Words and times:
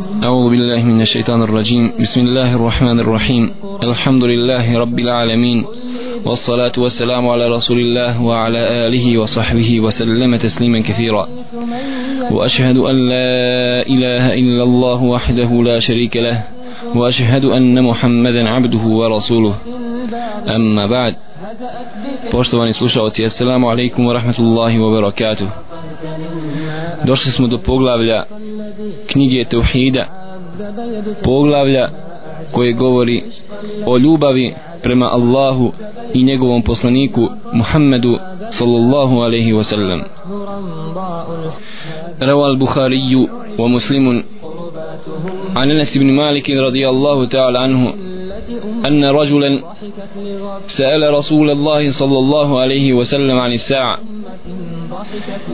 أعوذ 0.00 0.50
بالله 0.50 0.84
من 0.86 1.00
الشيطان 1.00 1.42
الرجيم. 1.42 1.92
بسم 2.00 2.20
الله 2.20 2.54
الرحمن 2.56 3.00
الرحيم. 3.00 3.44
الحمد 3.84 4.24
لله 4.24 4.78
رب 4.78 4.98
العالمين 4.98 5.64
والصلاة 6.24 6.72
والسلام 6.78 7.28
على 7.28 7.48
رسول 7.48 7.78
الله 7.78 8.22
وعلى 8.22 8.86
آله 8.86 9.18
وصحبه 9.18 9.80
وسلم 9.80 10.36
تسليما 10.36 10.80
كثيرا. 10.80 11.28
وأشهد 12.30 12.78
أن 12.78 12.96
لا 13.08 13.86
إله 13.94 14.24
إلا 14.40 14.62
الله 14.62 15.02
وحده 15.04 15.50
لا 15.62 15.78
شريك 15.78 16.16
له 16.16 16.42
وأشهد 16.94 17.44
أن 17.44 17.84
محمدا 17.84 18.48
عبده 18.48 18.84
ورسوله. 19.00 19.54
أما 20.56 20.86
بعد 20.86 21.14
Poštovani 22.30 22.74
slušalci, 22.74 23.24
assalamu 23.24 23.70
alaikum 23.70 24.06
wa 24.06 24.14
rahmatullahi 24.14 24.78
wa 24.78 24.90
barakatuh. 24.92 25.48
Došli 27.05 27.31
smo 27.31 27.47
do 27.47 27.57
poglavlja 27.57 28.23
knjige 29.07 29.45
Teuhida, 29.45 30.07
poglavlja 31.23 31.89
koje 32.51 32.73
govori 32.73 33.23
o 33.85 33.97
ljubavi 33.97 34.55
prema 34.83 35.05
Allahu 35.05 35.73
i 36.13 36.23
njegovom 36.23 36.61
poslaniku 36.61 37.29
Muhammedu 37.53 38.17
sallallahu 38.49 39.15
alaihi 39.19 39.53
wa 39.53 39.63
sallam. 39.63 40.01
روى 42.23 42.47
البخاري 42.51 43.27
ومسلم 43.59 44.23
عن 45.55 45.71
انس 45.71 45.97
بن 45.97 46.11
مالك 46.11 46.49
رضي 46.49 46.89
الله 46.89 47.25
تعالى 47.25 47.59
عنه 47.59 47.93
أن 48.87 49.05
رجلا 49.05 49.61
سأل 50.67 51.13
رسول 51.13 51.49
الله 51.49 51.91
صلى 51.91 52.17
الله 52.19 52.59
عليه 52.59 52.93
وسلم 52.93 53.39
عن 53.39 53.51
الساعة 53.53 53.99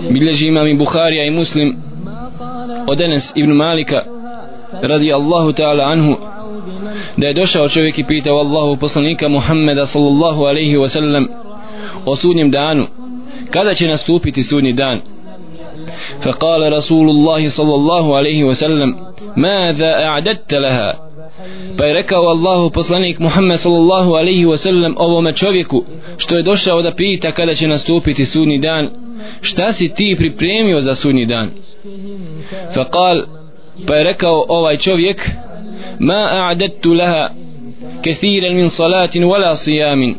بلجي 0.09 0.49
إمام 0.49 0.77
بخاري 0.77 1.21
أي 1.21 1.29
مسلم 1.29 1.77
ودنس 2.89 3.33
ابن 3.37 3.53
مالك 3.53 4.05
رضي 4.83 5.15
الله 5.15 5.51
تعالى 5.51 5.83
عنه 5.83 6.17
da 7.17 7.27
je 7.27 7.33
došao 7.33 7.69
čovjek 7.69 7.99
i 7.99 8.03
pitao 8.03 8.37
Allahu 8.39 8.77
poslanika 8.77 9.29
Muhammeda 9.29 9.85
sallallahu 9.85 10.43
alaihi 10.45 10.77
wa 10.77 10.89
sallam 10.89 11.27
o 12.05 12.15
sudnjem 12.15 12.51
danu 12.51 12.87
kada 13.49 13.73
će 13.73 13.87
nastupiti 13.87 14.43
sudnji 14.43 14.73
dan 14.73 14.99
فقال 16.21 16.73
رسول 16.73 17.09
الله 17.09 17.49
صلى 17.49 17.75
الله 17.75 18.15
عليه 18.17 18.43
وسلم 18.43 18.95
ماذا 19.35 19.91
أعددت 20.05 20.53
لها 20.53 21.04
Pa 21.78 21.84
je 21.84 21.94
rekao 21.94 22.22
Allahu 22.22 22.70
poslanik 22.70 23.18
Muhammed 23.18 23.58
sallallahu 23.58 24.12
alaihi 24.12 24.46
wasallam 24.46 24.94
ovome 24.96 25.32
čovjeku 25.32 25.84
što 26.16 26.36
je 26.36 26.42
došao 26.42 26.82
da 26.82 26.94
pita 26.94 27.32
kada 27.32 27.54
će 27.54 27.68
nastupiti 27.68 28.24
sudni 28.24 28.58
dan 28.58 28.90
šta 29.40 29.72
si 29.72 29.94
ti 29.94 30.14
pripremio 30.18 30.80
za 30.80 30.94
sudni 30.94 31.26
dan? 31.26 31.50
Fakal 32.74 33.22
pa 33.86 33.94
je 33.94 34.04
rekao 34.04 34.44
ovaj 34.48 34.76
čovjek 34.76 35.30
ma 35.98 36.28
a'dadtu 36.30 36.94
laha 36.94 37.30
kathiran 38.04 38.54
min 38.54 38.70
salatin 38.70 39.24
wala 39.24 39.56
siyamin 39.56 40.14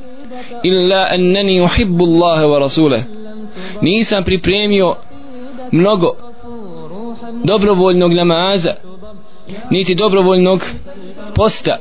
illa 0.63 1.07
annani 1.11 1.61
uhibbu 1.61 2.03
Allaha 2.03 2.45
wa 2.45 2.59
rasulahu. 2.59 3.03
Nisam 3.81 4.23
pripremio 4.23 4.95
mnogo 5.71 6.15
dobrovoljnog 7.43 8.13
namaza 8.13 8.73
niti 9.70 9.94
dobrovoljnog 9.94 10.64
posta 11.34 11.78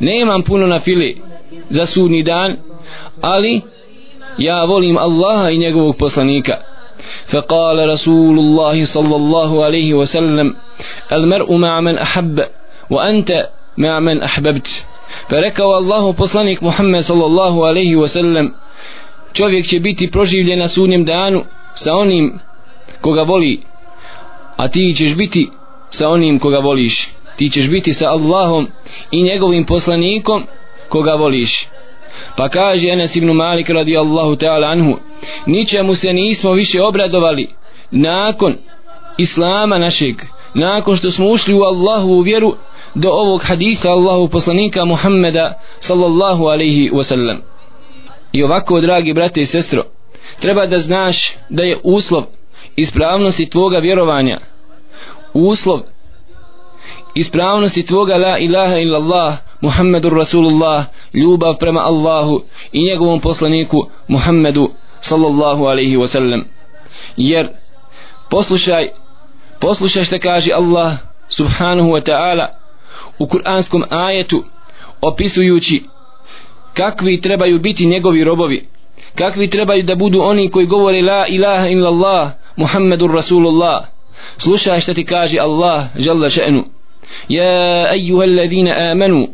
nemam 0.00 0.42
puno 0.42 0.66
na 0.66 0.80
fili 0.80 1.22
za 1.70 1.86
sudni 1.86 2.22
dan 2.22 2.56
ali 3.20 3.60
ja 4.38 4.64
volim 4.64 4.96
Allaha 4.98 5.50
i 5.50 5.58
njegovog 5.58 5.96
poslanika 5.96 6.56
فقال 7.32 7.88
رسول 7.88 8.38
الله 8.38 8.84
صلى 8.84 9.16
الله 9.16 9.64
عليه 9.64 9.94
وسلم 9.94 10.56
المرء 11.12 11.56
مع 11.56 11.80
من 11.80 11.98
أحب 11.98 12.40
وأنت 12.90 13.48
مع 13.76 14.00
من 14.00 14.22
أحببت 14.22 14.86
فركوا 15.28 15.78
الله 15.78 16.12
poslanik 16.12 16.62
Muhammed 16.62 17.00
صلى 17.00 17.24
الله 17.26 17.66
عليه 17.66 17.96
وسلم 17.96 18.52
čovjek 19.32 19.66
će 19.66 19.80
biti 19.80 20.10
proživljen 20.10 20.58
na 20.58 20.68
sudnjem 20.68 21.04
danu 21.04 21.44
sa 21.74 21.96
onim 21.96 22.38
koga 23.00 23.22
voli 23.22 23.60
a 24.56 24.68
ti 24.68 24.94
ćeš 24.96 25.14
biti 25.14 25.50
sa 25.91 26.09
onim 26.09 26.39
koga 26.39 26.59
voliš. 26.59 27.09
Ti 27.35 27.49
ćeš 27.49 27.69
biti 27.69 27.93
sa 27.93 28.09
Allahom 28.09 28.67
i 29.11 29.23
njegovim 29.23 29.65
poslanikom 29.65 30.43
koga 30.89 31.13
voliš. 31.13 31.67
Pa 32.37 32.49
kaže 32.49 32.89
Enes 32.89 33.15
ibn 33.15 33.31
Malik 33.31 33.69
radijallahu 33.69 34.35
ta'ala 34.35 34.71
anhu 34.71 34.97
ničemu 35.45 35.95
se 35.95 36.13
nismo 36.13 36.51
više 36.51 36.83
obradovali 36.83 37.47
nakon 37.91 38.55
Islama 39.17 39.77
našeg 39.77 40.15
nakon 40.53 40.95
što 40.95 41.11
smo 41.11 41.29
ušli 41.29 41.53
u 41.53 41.63
Allahu 41.63 42.07
u 42.07 42.21
vjeru 42.21 42.55
do 42.95 43.09
ovog 43.09 43.43
haditha 43.43 43.89
Allahu 43.89 44.27
poslanika 44.27 44.85
Muhammeda 44.85 45.59
sallallahu 45.79 46.45
alaihi 46.45 46.89
wasallam. 46.89 47.37
I 48.31 48.43
ovako 48.43 48.81
dragi 48.81 49.13
brate 49.13 49.41
i 49.41 49.45
sestro 49.45 49.83
treba 50.39 50.65
da 50.65 50.79
znaš 50.79 51.33
da 51.49 51.63
je 51.63 51.77
uslov 51.83 52.23
ispravnosti 52.75 53.49
tvoga 53.49 53.77
vjerovanja 53.77 54.39
uslov 55.33 55.79
ispravnosti 57.15 57.85
tvoga 57.85 58.17
la 58.17 58.37
ilaha 58.39 58.79
illallah 58.79 59.37
Muhammedur 59.61 60.13
Rasulullah 60.13 60.85
ljubav 61.13 61.57
prema 61.59 61.79
Allahu 61.79 62.41
i 62.71 62.83
njegovom 62.83 63.19
poslaniku 63.19 63.87
Muhammedu 64.07 64.69
sallallahu 65.01 65.65
alaihi 65.65 65.97
wasallam. 65.97 66.43
Jer 67.17 67.49
poslušaj 68.29 68.89
poslušaj 69.59 70.03
što 70.03 70.19
kaže 70.19 70.51
Allah 70.53 70.97
subhanahu 71.29 71.89
wa 71.89 72.01
ta'ala 72.01 72.47
u 73.19 73.27
kuranskom 73.27 73.83
ajetu 73.89 74.43
opisujući 75.01 75.83
kakvi 76.73 77.21
trebaju 77.21 77.59
biti 77.59 77.85
njegovi 77.85 78.23
robovi 78.23 78.67
kakvi 79.15 79.49
trebaju 79.49 79.83
da 79.83 79.95
budu 79.95 80.19
oni 80.21 80.51
koji 80.51 80.65
govore 80.65 81.01
la 81.01 81.27
ilaha 81.27 81.67
illallah 81.67 82.31
Muhammedur 82.55 83.11
Rasulullah 83.11 83.85
slušaj 84.37 84.79
što 84.79 84.93
ti 84.93 85.05
kaže 85.05 85.39
Allah 85.39 85.83
žalla 85.95 86.29
še'nu 86.29 86.63
Ja 87.29 87.93
ejuha 87.95 88.23
alladhina 88.23 88.91
amanu 88.91 89.27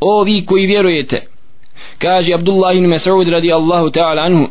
O 0.00 0.22
vi 0.24 0.46
koji 0.46 0.66
vjerujete 0.66 1.26
Kaže 1.98 2.34
Abdullah 2.34 2.76
ibn 2.76 2.86
Mas'ud 2.86 3.28
radijallahu 3.28 3.90
ta'ala 3.90 4.22
anhu 4.22 4.48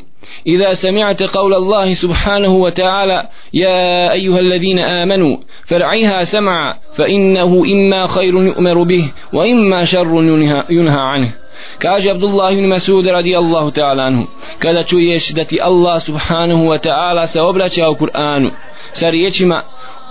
إذا 0.47 0.73
سمعت 0.73 1.23
قول 1.23 1.53
الله 1.53 1.93
سبحانه 1.93 2.49
وتعالى 2.49 3.27
يا 3.53 4.11
أيها 4.11 4.39
الذين 4.39 4.79
آمنوا 4.79 5.37
فرعيها 5.65 6.23
سمعا 6.23 6.75
فإنه 6.95 7.63
إما 7.73 8.07
خير 8.07 8.33
يؤمر 8.43 8.83
به 8.83 9.11
وإما 9.33 9.85
شر 9.85 10.23
ينهى 10.69 11.01
عنه 11.01 11.31
kaže 11.79 12.11
Abdullah 12.11 12.53
ibn 12.53 12.67
Masud 12.67 13.07
radijallahu 13.07 13.71
ta'ala 13.71 14.03
anhu 14.07 14.27
kada 14.59 14.83
čuješ 14.83 15.31
da 15.35 15.43
ti 15.43 15.59
Allah 15.61 15.99
subhanahu 15.99 16.67
wa 16.71 16.77
ta'ala 16.79 17.27
se 17.27 17.41
obraća 17.41 17.89
u 17.89 17.95
Kur'anu 17.95 18.51
sa 18.93 19.09
riječima 19.09 19.63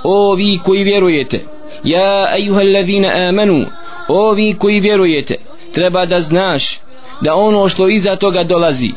o 0.05 0.35
vi 0.35 0.59
koji 0.65 0.85
vjerujete 0.85 1.45
ja 1.85 2.37
ejuha 2.37 2.61
allazina 2.61 3.09
amanu 3.29 3.67
o 4.09 4.33
vi 4.33 4.57
koji 4.59 4.81
vjerujete 4.81 5.35
treba 5.75 6.07
da 6.07 6.21
znaš 6.21 6.81
da 7.21 7.35
ono 7.35 7.69
što 7.69 7.89
iza 7.89 8.17
toga 8.17 8.45
dolazi 8.45 8.91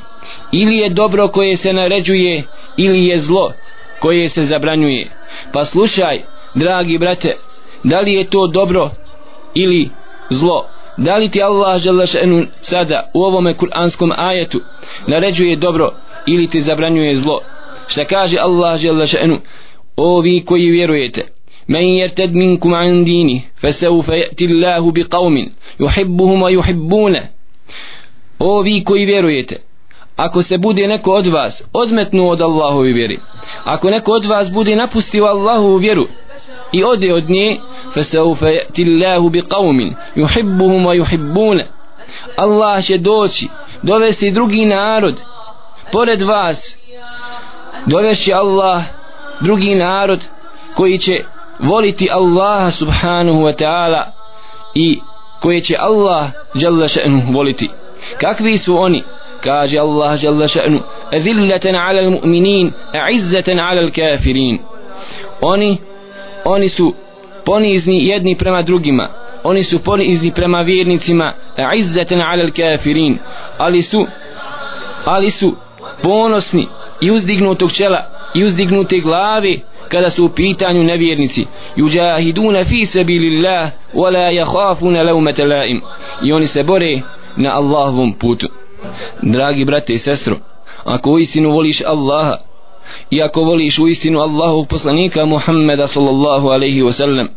ili 0.51 0.77
je 0.77 0.89
dobro 0.89 1.27
koje 1.27 1.57
se 1.57 1.73
naređuje 1.73 2.43
ili 2.77 3.05
je 3.05 3.19
zlo 3.19 3.53
koje 3.99 4.29
se 4.29 4.43
zabranjuje. 4.43 5.07
Pa 5.53 5.65
slušaj 5.65 6.21
dragi 6.55 6.97
brate 6.97 7.35
da 7.83 7.99
li 7.99 8.13
je 8.13 8.29
to 8.29 8.47
dobro 8.47 8.89
ili 9.53 9.89
zlo? 10.29 10.67
Da 10.97 11.15
li 11.15 11.29
ti 11.29 11.43
Allah 11.43 11.81
želešenu 11.81 12.45
sada 12.61 13.09
u 13.13 13.23
ovome 13.23 13.53
kuranskom 13.53 14.11
ajetu 14.17 14.61
naređuje 15.07 15.55
dobro 15.55 15.91
ili 16.27 16.47
ti 16.47 16.61
zabranjuje 16.61 17.15
zlo? 17.15 17.39
Šta 17.87 18.05
kaže 18.05 18.37
Allah 18.39 18.79
želešenu 18.79 19.39
o 20.00 20.20
vi 20.20 20.44
koji 20.44 20.70
vjerujete 20.70 21.22
من 21.68 21.82
يرتد 21.82 22.32
منكم 22.34 22.74
عن 22.74 23.04
دينه 23.04 23.40
فسوف 23.56 24.08
يأتي 24.08 24.44
الله 24.44 24.92
بقوم 24.92 25.50
يحبهم 25.80 26.42
ويحبونه 26.42 27.28
O 28.38 28.62
vi 28.62 28.84
koji 28.84 29.04
vjerujete, 29.04 29.56
ako 30.16 30.42
se 30.42 30.58
bude 30.58 30.86
neko 30.86 31.10
od 31.12 31.26
vas 31.26 31.62
odmetnuo 31.72 32.30
od 32.30 32.40
Allahovi 32.40 32.92
vjeri, 32.92 33.18
ako 33.64 33.90
neko 33.90 34.12
od 34.12 34.24
vas 34.24 34.52
bude 34.52 34.76
napustio 34.76 35.24
Allahovu 35.24 35.76
vjeru 35.76 36.06
i 36.72 36.84
ode 36.84 37.14
od 37.14 37.30
nje, 37.30 37.58
فسوف 37.94 38.42
يأتي 38.42 38.82
الله 38.82 39.30
بقوم 39.30 39.94
يحبهم 40.16 40.86
ويحبونه 40.86 41.64
Allah 42.36 42.84
će 42.84 42.98
doći, 42.98 43.48
dovesti 43.82 44.30
drugi 44.30 44.64
narod 44.64 45.20
pored 45.92 46.22
vas, 46.22 46.78
dovešće 47.86 48.32
Allah 48.32 48.82
drugi 49.41 49.75
narod 49.75 50.27
koji 50.75 50.97
će 50.97 51.23
voliti 51.59 52.09
Allaha 52.11 52.71
subhanahu 52.71 53.41
wa 53.41 53.55
ta'ala 53.63 54.03
i 54.75 54.99
koje 55.41 55.61
će 55.61 55.75
Allah 55.79 56.29
jalla 56.53 56.85
še'nu 56.87 57.33
voliti. 57.33 57.69
Kakvi 58.21 58.57
su 58.57 58.77
oni? 58.81 59.03
Kaže 59.43 59.79
Allah 59.79 60.23
jalla 60.23 60.47
še'nu 60.47 60.79
adillatan 61.11 61.75
ala 61.75 62.01
al-mu'minin 62.01 62.71
a'izzatan 62.93 63.59
ala 63.59 63.81
al-kafirin 63.81 64.59
oni 65.41 65.77
oni 66.45 66.69
su 66.69 66.93
ponizni 67.45 68.05
jedni 68.07 68.37
prema 68.37 68.61
drugima. 68.61 69.09
Oni 69.43 69.63
su 69.63 69.83
ponizni 69.83 70.31
prema 70.31 70.61
vjernicima 70.61 71.33
izzeten 71.75 72.21
ala 72.21 72.51
kafirin. 72.51 73.17
Ali 73.57 73.81
su 73.81 74.07
ali 75.05 75.29
su 75.29 75.55
ponosni 76.03 76.67
i 77.01 77.11
uzdignutog 77.11 77.71
čela 77.71 78.05
i 78.35 78.43
uzdignute 78.43 78.99
glave 78.99 79.59
kada 79.89 80.09
su 80.09 80.25
u 80.25 80.29
pitanju 80.29 80.83
nevjernici. 80.83 81.45
Yujahiduna 81.75 82.63
fi 82.63 82.85
sabilillah 82.85 83.69
wala 83.93 84.31
yakhafuna 84.31 85.03
lawmata 85.03 85.45
laim. 85.45 85.81
I 86.23 86.33
oni 86.33 86.47
se 86.47 86.63
bore 86.63 87.01
na 87.37 87.55
Allahovom 87.55 88.13
putu. 88.13 88.47
Dragi 89.21 89.65
brate 89.65 89.93
i 89.93 89.97
sestro 89.97 90.37
ako 90.83 91.11
uistinu 91.11 91.51
voliš 91.51 91.81
Allaha 91.81 92.37
i 93.09 93.21
ako 93.21 93.41
voliš 93.41 93.79
uistinu 93.79 94.19
Allahov 94.19 94.65
poslanika 94.65 95.25
Muhammeda 95.25 95.87
sallallahu 95.87 96.47
alaihi 96.47 96.81
wasallam 96.81 97.27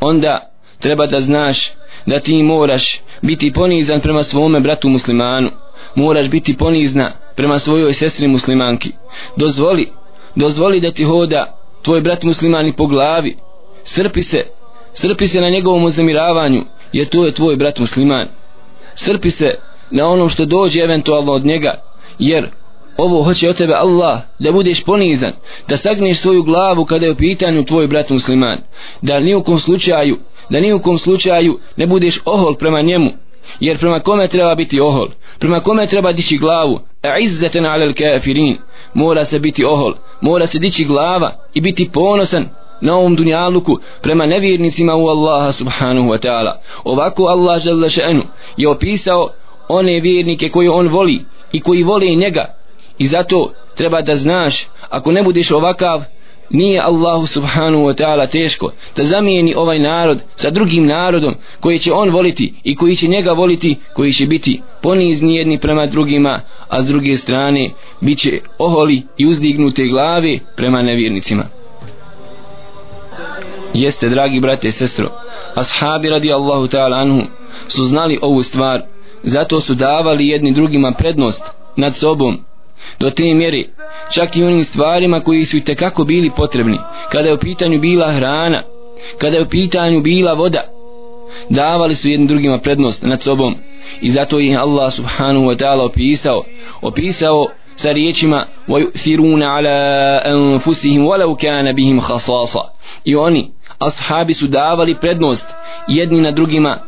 onda 0.00 0.50
treba 0.78 1.06
da 1.06 1.20
znaš 1.20 1.72
da 2.06 2.20
ti 2.20 2.42
moraš 2.42 3.00
biti 3.22 3.52
ponizan 3.52 4.00
prema 4.00 4.22
svome 4.22 4.60
bratu 4.60 4.88
muslimanu. 4.88 5.50
Moraš 5.94 6.28
biti 6.28 6.56
ponizna 6.56 7.12
prema 7.36 7.58
svojoj 7.58 7.92
sestri 7.92 8.28
muslimanki. 8.28 8.92
Dozvoli 9.36 9.92
dozvoli 10.34 10.80
da 10.80 10.90
ti 10.90 11.04
hoda 11.04 11.58
tvoj 11.82 12.00
brat 12.00 12.22
muslimani 12.22 12.72
po 12.72 12.86
glavi. 12.86 13.36
Srpi 13.84 14.22
se 14.22 14.44
srpi 14.92 15.28
se 15.28 15.40
na 15.40 15.48
njegovom 15.48 15.84
uzemiravanju 15.84 16.64
jer 16.92 17.08
to 17.08 17.24
je 17.24 17.32
tvoj 17.32 17.56
brat 17.56 17.78
musliman. 17.78 18.28
Srpi 18.94 19.30
se 19.30 19.54
na 19.90 20.06
onom 20.06 20.28
što 20.28 20.44
dođe 20.44 20.80
eventualno 20.80 21.32
od 21.32 21.44
njega 21.44 21.82
jer 22.18 22.48
ovo 22.96 23.22
hoće 23.22 23.48
od 23.48 23.56
tebe 23.56 23.72
Allah 23.74 24.20
da 24.38 24.52
budeš 24.52 24.84
ponizan 24.84 25.32
da 25.68 25.76
sagneš 25.76 26.18
svoju 26.18 26.42
glavu 26.42 26.84
kada 26.84 27.06
je 27.06 27.12
u 27.12 27.16
pitanju 27.16 27.64
tvoj 27.64 27.86
brat 27.86 28.10
musliman. 28.10 28.58
Da 29.02 29.20
ni 29.20 29.34
u 29.34 29.42
kom 29.42 29.58
slučaju 29.58 30.18
da 30.50 30.60
ni 30.60 30.72
u 30.72 30.80
kom 30.80 30.98
slučaju 30.98 31.58
ne 31.76 31.86
budeš 31.86 32.20
ohol 32.24 32.54
prema 32.54 32.82
njemu 32.82 33.10
jer 33.60 33.78
prema 33.78 34.00
kome 34.00 34.28
treba 34.28 34.54
biti 34.54 34.80
ohol? 34.80 35.08
Prema 35.38 35.60
kome 35.60 35.86
treba 35.86 36.12
dići 36.12 36.38
glavu? 36.38 36.80
A 37.02 37.18
izzeten 37.18 37.66
alel 37.66 37.92
kafirin 37.94 38.58
mora 38.94 39.24
se 39.24 39.38
biti 39.38 39.64
ohol 39.64 39.94
mora 40.20 40.46
se 40.46 40.58
dići 40.58 40.84
glava 40.84 41.36
i 41.54 41.60
biti 41.60 41.90
ponosan 41.92 42.48
na 42.80 42.96
ovom 42.96 43.16
dunjaluku 43.16 43.78
prema 44.02 44.26
nevjernicima 44.26 44.96
u 44.96 45.08
Allaha 45.08 45.52
subhanahu 45.52 46.08
wa 46.08 46.26
ta'ala. 46.26 46.52
Ovako 46.84 47.22
Allah 47.22 47.62
žele 47.62 47.88
še'nu 47.88 48.22
je 48.56 48.68
opisao 48.68 49.28
one 49.68 50.00
vjernike 50.00 50.48
koje 50.48 50.70
on 50.70 50.88
voli 50.88 51.24
i 51.52 51.60
koji 51.60 51.82
vole 51.82 52.14
njega. 52.14 52.54
I 52.98 53.06
zato 53.06 53.52
treba 53.76 54.02
da 54.02 54.16
znaš 54.16 54.66
ako 54.90 55.12
ne 55.12 55.22
budeš 55.22 55.50
ovakav 55.50 56.04
nije 56.52 56.80
Allahu 56.80 57.26
subhanahu 57.26 57.84
wa 57.84 57.94
ta'ala 57.94 58.26
teško 58.30 58.72
da 58.96 59.04
zamijeni 59.04 59.54
ovaj 59.56 59.78
narod 59.78 60.22
sa 60.36 60.50
drugim 60.50 60.86
narodom 60.86 61.34
koji 61.60 61.78
će 61.78 61.92
on 61.92 62.10
voliti 62.10 62.54
i 62.64 62.76
koji 62.76 62.96
će 62.96 63.08
njega 63.08 63.32
voliti 63.32 63.76
koji 63.94 64.12
će 64.12 64.26
biti 64.26 64.62
ponizni 64.82 65.36
jedni 65.36 65.58
prema 65.58 65.86
drugima 65.86 66.40
a 66.68 66.82
s 66.82 66.86
druge 66.86 67.16
strane 67.16 67.70
bit 68.00 68.18
će 68.18 68.40
oholi 68.58 69.02
i 69.18 69.26
uzdignute 69.26 69.86
glave 69.86 70.38
prema 70.56 70.82
nevjernicima. 70.82 71.44
Jeste 73.74 74.08
dragi 74.08 74.40
brate 74.40 74.68
i 74.68 74.72
sestro 74.72 75.10
ashabi 75.54 76.08
radi 76.08 76.32
Allahu 76.32 76.66
ta'ala 76.66 77.00
anhu 77.00 77.22
su 77.68 77.84
znali 77.84 78.18
ovu 78.22 78.42
stvar 78.42 78.82
zato 79.22 79.60
su 79.60 79.74
davali 79.74 80.28
jedni 80.28 80.52
drugima 80.52 80.92
prednost 80.98 81.42
nad 81.76 81.96
sobom 81.96 82.38
do 82.99 83.09
te 83.09 83.33
mjere 83.33 83.63
čak 84.11 84.37
i 84.37 84.43
onim 84.43 84.63
stvarima 84.63 85.19
koji 85.19 85.45
su 85.45 85.57
i 85.57 85.63
tekako 85.63 86.03
bili 86.03 86.31
potrebni 86.35 86.79
kada 87.11 87.27
je 87.27 87.33
u 87.33 87.37
pitanju 87.37 87.79
bila 87.79 88.11
hrana 88.11 88.63
kada 89.17 89.37
je 89.37 89.43
u 89.43 89.49
pitanju 89.49 90.01
bila 90.01 90.33
voda 90.33 90.63
davali 91.49 91.95
su 91.95 92.09
jednim 92.09 92.27
drugima 92.27 92.59
prednost 92.59 93.03
nad 93.03 93.21
sobom 93.21 93.55
i 94.01 94.09
zato 94.09 94.39
ih 94.39 94.59
Allah 94.59 94.93
subhanahu 94.93 95.45
wa 95.45 95.55
ta'ala 95.55 95.85
opisao 95.85 96.43
opisao 96.81 97.47
sa 97.75 97.91
riječima 97.91 98.47
وَيُؤْثِرُونَ 98.67 99.43
عَلَىٰ 99.43 100.21
أَنفُسِهِمْ 100.25 101.05
وَلَوْ 101.05 101.35
كَانَ 101.35 101.75
بِهِمْ 101.75 102.01
خَصَاصًا 102.01 102.69
i 103.05 103.15
oni 103.15 103.51
ashabi 103.79 104.33
su 104.33 104.47
davali 104.47 104.95
prednost 104.95 105.47
jedni 105.87 106.21
na 106.21 106.31
drugima 106.31 106.79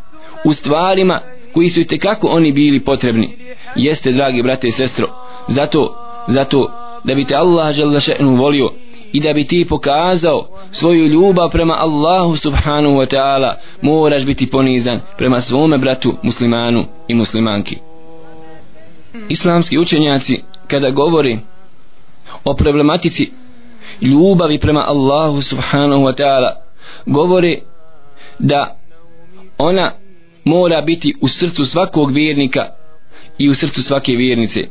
u 0.46 0.54
stvarima 0.54 1.22
koji 1.54 1.70
su 1.70 1.80
i 1.80 1.88
tekako 1.88 2.28
oni 2.28 2.52
bili 2.52 2.84
potrebni 2.84 3.38
jeste 3.76 4.12
dragi 4.12 4.44
brate 4.44 4.68
i 4.68 4.72
sestro 4.72 5.08
zato 5.49 5.97
zato 6.27 6.71
da 7.05 7.15
bi 7.15 7.25
te 7.25 7.35
Allah 7.35 7.75
žele 7.75 8.01
še'nu 8.01 8.37
volio 8.37 8.71
i 9.13 9.21
da 9.21 9.33
bi 9.33 9.47
ti 9.47 9.67
pokazao 9.69 10.49
svoju 10.71 11.07
ljubav 11.07 11.51
prema 11.51 11.75
Allahu 11.75 12.37
subhanahu 12.37 12.95
wa 12.95 13.07
ta'ala 13.15 13.55
moraš 13.83 14.25
biti 14.25 14.51
ponizan 14.51 15.01
prema 15.19 15.41
svome 15.41 15.79
bratu 15.79 16.15
muslimanu 16.23 16.85
i 17.09 17.15
muslimanki. 17.15 17.77
Islamski 19.29 19.79
učenjaci 19.79 20.43
kada 20.67 20.91
govori 20.91 21.39
o 22.45 22.55
problematici 22.55 23.33
ljubavi 24.01 24.59
prema 24.59 24.85
Allahu 24.87 25.43
subhanahu 25.43 26.03
wa 26.03 26.23
ta'ala 26.23 26.51
govori 27.07 27.63
da 28.39 28.77
ona 29.59 29.93
mora 30.45 30.83
biti 30.83 31.15
u 31.21 31.29
srcu 31.29 31.67
svakog 31.67 32.13
vjernika 32.13 32.69
i 33.39 33.49
u 33.49 33.55
srcu 33.55 33.83
svake 33.83 34.13
vjernice 34.13 34.69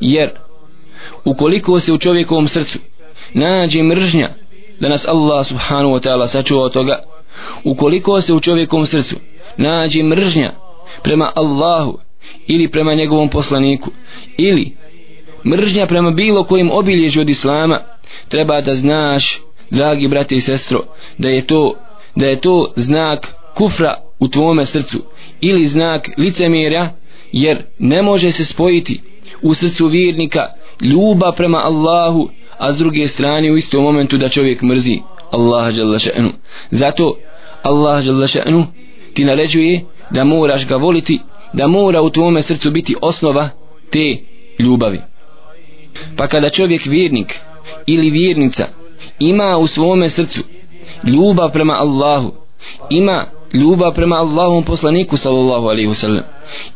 jer 0.00 0.30
ukoliko 1.24 1.80
se 1.80 1.92
u 1.92 1.98
čovjekovom 1.98 2.48
srcu 2.48 2.78
nađe 3.34 3.82
mržnja 3.82 4.28
da 4.80 4.88
nas 4.88 5.08
Allah 5.08 5.46
subhanahu 5.46 5.94
wa 5.94 6.08
ta'ala 6.08 6.26
sačuva 6.26 6.64
od 6.64 6.72
toga 6.72 7.02
ukoliko 7.64 8.20
se 8.20 8.34
u 8.34 8.40
čovjekovom 8.40 8.86
srcu 8.86 9.16
nađe 9.56 10.02
mržnja 10.02 10.52
prema 11.02 11.32
Allahu 11.34 11.98
ili 12.46 12.68
prema 12.68 12.94
njegovom 12.94 13.28
poslaniku 13.28 13.90
ili 14.36 14.76
mržnja 15.46 15.86
prema 15.86 16.10
bilo 16.10 16.44
kojim 16.44 16.70
obilježju 16.70 17.22
od 17.22 17.28
Islama 17.28 17.80
treba 18.28 18.60
da 18.60 18.74
znaš 18.74 19.40
dragi 19.70 20.08
brate 20.08 20.34
i 20.34 20.40
sestro 20.40 20.80
da 21.18 21.28
je 21.28 21.46
to 21.46 21.74
da 22.16 22.26
je 22.26 22.40
to 22.40 22.72
znak 22.76 23.34
kufra 23.54 24.00
u 24.18 24.28
tvome 24.28 24.66
srcu 24.66 24.98
ili 25.40 25.66
znak 25.66 26.10
licemjerja 26.18 26.92
jer 27.32 27.62
ne 27.78 28.02
može 28.02 28.30
se 28.30 28.44
spojiti 28.44 29.00
u 29.42 29.54
srcu 29.54 29.86
vjernika 29.86 30.46
ljubav 30.80 31.36
prema 31.36 31.58
Allahu 31.58 32.28
a 32.58 32.72
s 32.72 32.78
druge 32.78 33.08
strane 33.08 33.52
u 33.52 33.56
istom 33.56 33.82
momentu 33.82 34.16
da 34.16 34.28
čovjek 34.28 34.62
mrzi 34.62 35.00
Allaha 35.30 35.72
dželle 35.72 35.98
še'nu. 35.98 36.30
Zato 36.70 37.16
Allah 37.62 38.02
dželle 38.02 38.26
še'nu 38.26 38.66
ti 39.14 39.24
naređuje 39.24 39.84
da 40.10 40.24
moraš 40.24 40.66
ga 40.66 40.76
voliti 40.76 41.20
da 41.52 41.66
mora 41.66 42.02
u 42.02 42.10
tvome 42.10 42.42
srcu 42.42 42.70
biti 42.70 42.94
osnova 43.02 43.48
te 43.90 44.16
ljubavi. 44.58 45.00
Pa 46.16 46.26
kada 46.26 46.48
čovjek 46.48 46.86
vjernik 46.86 47.38
ili 47.86 48.10
vjernica 48.10 48.66
ima 49.18 49.56
u 49.56 49.66
svome 49.66 50.08
srcu 50.08 50.40
ljubav 51.06 51.52
prema 51.52 51.72
Allahu 51.72 52.32
ima 52.90 53.26
ljubav 53.52 53.94
prema 53.94 54.16
Allahom 54.16 54.64
poslaniku 54.64 55.16
sallallahu 55.16 55.66
alaihi 55.66 55.88
wasallam 55.88 56.22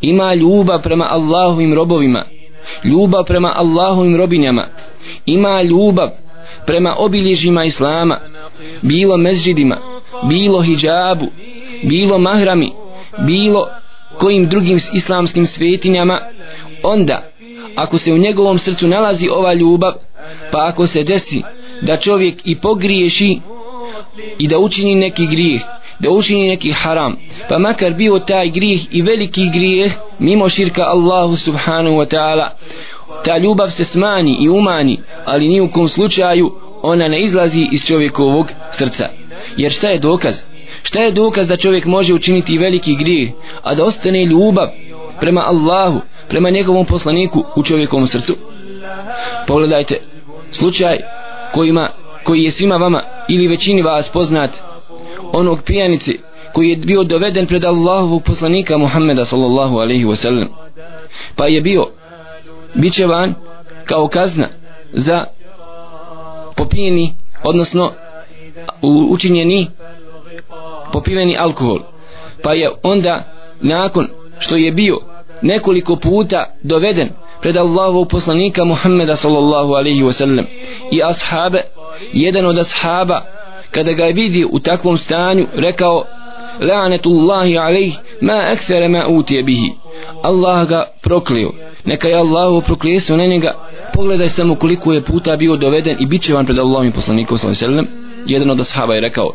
ima 0.01 0.35
ljubav 0.35 0.83
prema 0.83 1.07
Allahovim 1.11 1.75
robovima 1.75 2.25
ljubav 2.85 3.25
prema 3.25 3.53
Allahovim 3.57 4.17
robinjama. 4.17 4.67
Ima 5.27 5.63
ljubav 5.63 6.09
prema 6.67 6.95
obilježima 6.99 7.65
Islama. 7.65 8.21
Bilo 8.83 9.17
mezđidima, 9.17 9.79
bilo 10.29 10.63
hijabu 10.63 11.27
bilo 11.83 12.19
mahrami 12.19 12.73
bilo 13.19 13.69
kojim 14.19 14.49
drugim 14.49 14.79
islamskim 14.95 15.47
svetinjama. 15.47 16.21
Onda 16.83 17.23
ako 17.77 17.99
se 17.99 18.13
u 18.13 18.19
njegovom 18.19 18.59
srcu 18.59 18.89
nalazi 18.89 19.29
ova 19.33 19.55
ljubav 19.55 19.93
pa 20.53 20.67
ako 20.67 20.87
se 20.87 21.03
desi 21.03 21.43
da 21.83 21.97
čovjek 21.97 22.41
i 22.45 22.61
pogriješi 22.61 23.41
i 24.39 24.49
da 24.49 24.59
učini 24.59 24.95
neki 24.95 25.27
grijeh 25.27 25.63
da 25.99 26.11
učini 26.11 26.49
neki 26.49 26.73
haram. 26.73 27.17
Pa 27.49 27.59
makar 27.59 27.95
bio 27.95 28.19
taj 28.19 28.51
grijeh 28.51 28.81
i 28.91 29.03
veliki 29.03 29.51
grijeh 29.53 29.93
mimo 30.19 30.49
širka 30.49 30.83
Allahu 30.83 31.37
subhanahu 31.37 31.97
wa 31.97 32.17
ta'ala. 32.17 32.49
Ta 33.25 33.39
ljubav 33.39 33.71
se 33.71 33.85
smanji 33.85 34.37
i 34.41 34.49
umani 34.49 35.01
ali 35.25 35.49
ni 35.49 35.61
u 35.61 35.71
kom 35.71 35.89
slučaju 35.89 36.53
ona 36.83 37.09
ne 37.09 37.21
izlazi 37.21 37.69
iz 37.73 37.85
čovjekovog 37.85 38.53
srca. 38.73 39.09
Jer 39.57 39.73
šta 39.73 39.89
je 39.89 39.99
dokaz? 39.99 40.43
Šta 40.83 41.01
je 41.01 41.13
dokaz 41.13 41.49
da 41.49 41.57
čovjek 41.57 41.85
može 41.85 42.15
učiniti 42.15 42.59
veliki 42.59 42.97
grijeh 42.97 43.31
a 43.63 43.75
da 43.75 43.85
ostane 43.85 44.25
ljubav 44.25 44.69
prema 45.21 45.41
Allahu 45.41 46.01
prema 46.29 46.51
njegovom 46.51 46.87
poslaniku 46.87 47.45
u 47.57 47.63
čovjekovom 47.63 48.07
srcu? 48.07 48.37
Pogledajte 49.47 50.01
slučaj 50.51 50.97
kojima, 51.55 51.91
koji 52.25 52.43
je 52.43 52.51
svima 52.51 52.77
vama 52.77 53.03
ili 53.29 53.49
većini 53.49 53.83
vas 53.83 54.09
poznat 54.09 54.51
onog 55.33 55.63
pijanici 55.63 56.19
koji 56.53 56.71
je 56.71 56.77
bio 56.77 57.05
doveden 57.05 57.47
pred 57.47 57.65
Allahovog 57.65 58.23
poslanika 58.23 58.79
Muhammeda 58.79 59.25
sallallahu 59.25 59.79
alaihi 59.79 60.05
wasallam. 60.05 60.47
Pa 61.37 61.47
je 61.47 61.61
bio 61.61 61.87
bićevan 62.75 63.35
kao 63.85 64.09
kazna 64.09 64.49
za 64.93 65.25
popijeni 66.57 67.15
odnosno 67.45 67.93
učinjeni 69.11 69.71
popiveni 70.93 71.37
alkohol. 71.39 71.81
Pa 72.43 72.55
je 72.55 72.71
onda 72.83 73.25
nakon 73.61 74.09
što 74.39 74.57
je 74.57 74.73
bio 74.73 74.99
nekoliko 75.43 75.97
puta 75.97 76.55
doveden 76.63 77.09
pred 77.41 77.57
Allahovog 77.57 78.09
poslanika 78.09 78.65
Muhammeda 78.65 79.17
sallallahu 79.17 79.73
alaihi 79.73 80.03
wasallam 80.03 80.45
i 80.91 81.03
ashabe 81.03 81.63
jedan 82.13 82.47
od 82.47 82.59
ashaba 82.59 83.38
kada 83.71 83.93
ga 83.93 84.05
vidi 84.05 84.45
u 84.53 84.59
takvom 84.59 84.99
stanju 84.99 85.47
rekao 85.55 86.05
la'natullahi 86.61 87.59
alejh 87.59 87.95
ma 88.21 88.39
akthara 88.53 88.89
ma 88.89 89.07
utiya 89.09 89.43
bihi. 89.43 89.73
Allah 90.23 90.69
ga 90.69 90.85
proklio. 91.03 91.53
Neka 91.85 92.09
je 92.09 92.15
Allahu 92.15 92.63
proklijesu 92.63 93.17
na 93.17 93.27
njega. 93.27 93.55
Pogledaj 93.95 94.29
samo 94.29 94.55
koliko 94.55 94.93
je 94.93 95.03
puta 95.03 95.37
bio 95.37 95.57
doveden 95.57 95.97
i 96.01 96.07
bit 96.07 96.23
će 96.23 96.35
vam 96.35 96.47
pred 96.47 96.59
Allahom 96.59 96.87
i 96.87 96.93
poslanikom 96.93 97.39
sallallahu 97.39 97.65
alejhi 97.65 97.77
ve 97.77 97.85
sellem. 97.85 98.09
Jedan 98.27 98.51
od 98.51 98.61
ashaba 98.61 98.95
je 98.95 99.01
rekao 99.01 99.33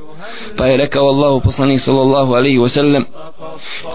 pa 0.57 0.65
je 0.65 0.77
rekao 0.77 1.07
Allahu 1.07 1.41
poslanik 1.41 1.79
sallallahu 1.79 2.33
alejhi 2.33 2.59
ve 2.59 2.69
sellem 2.69 3.05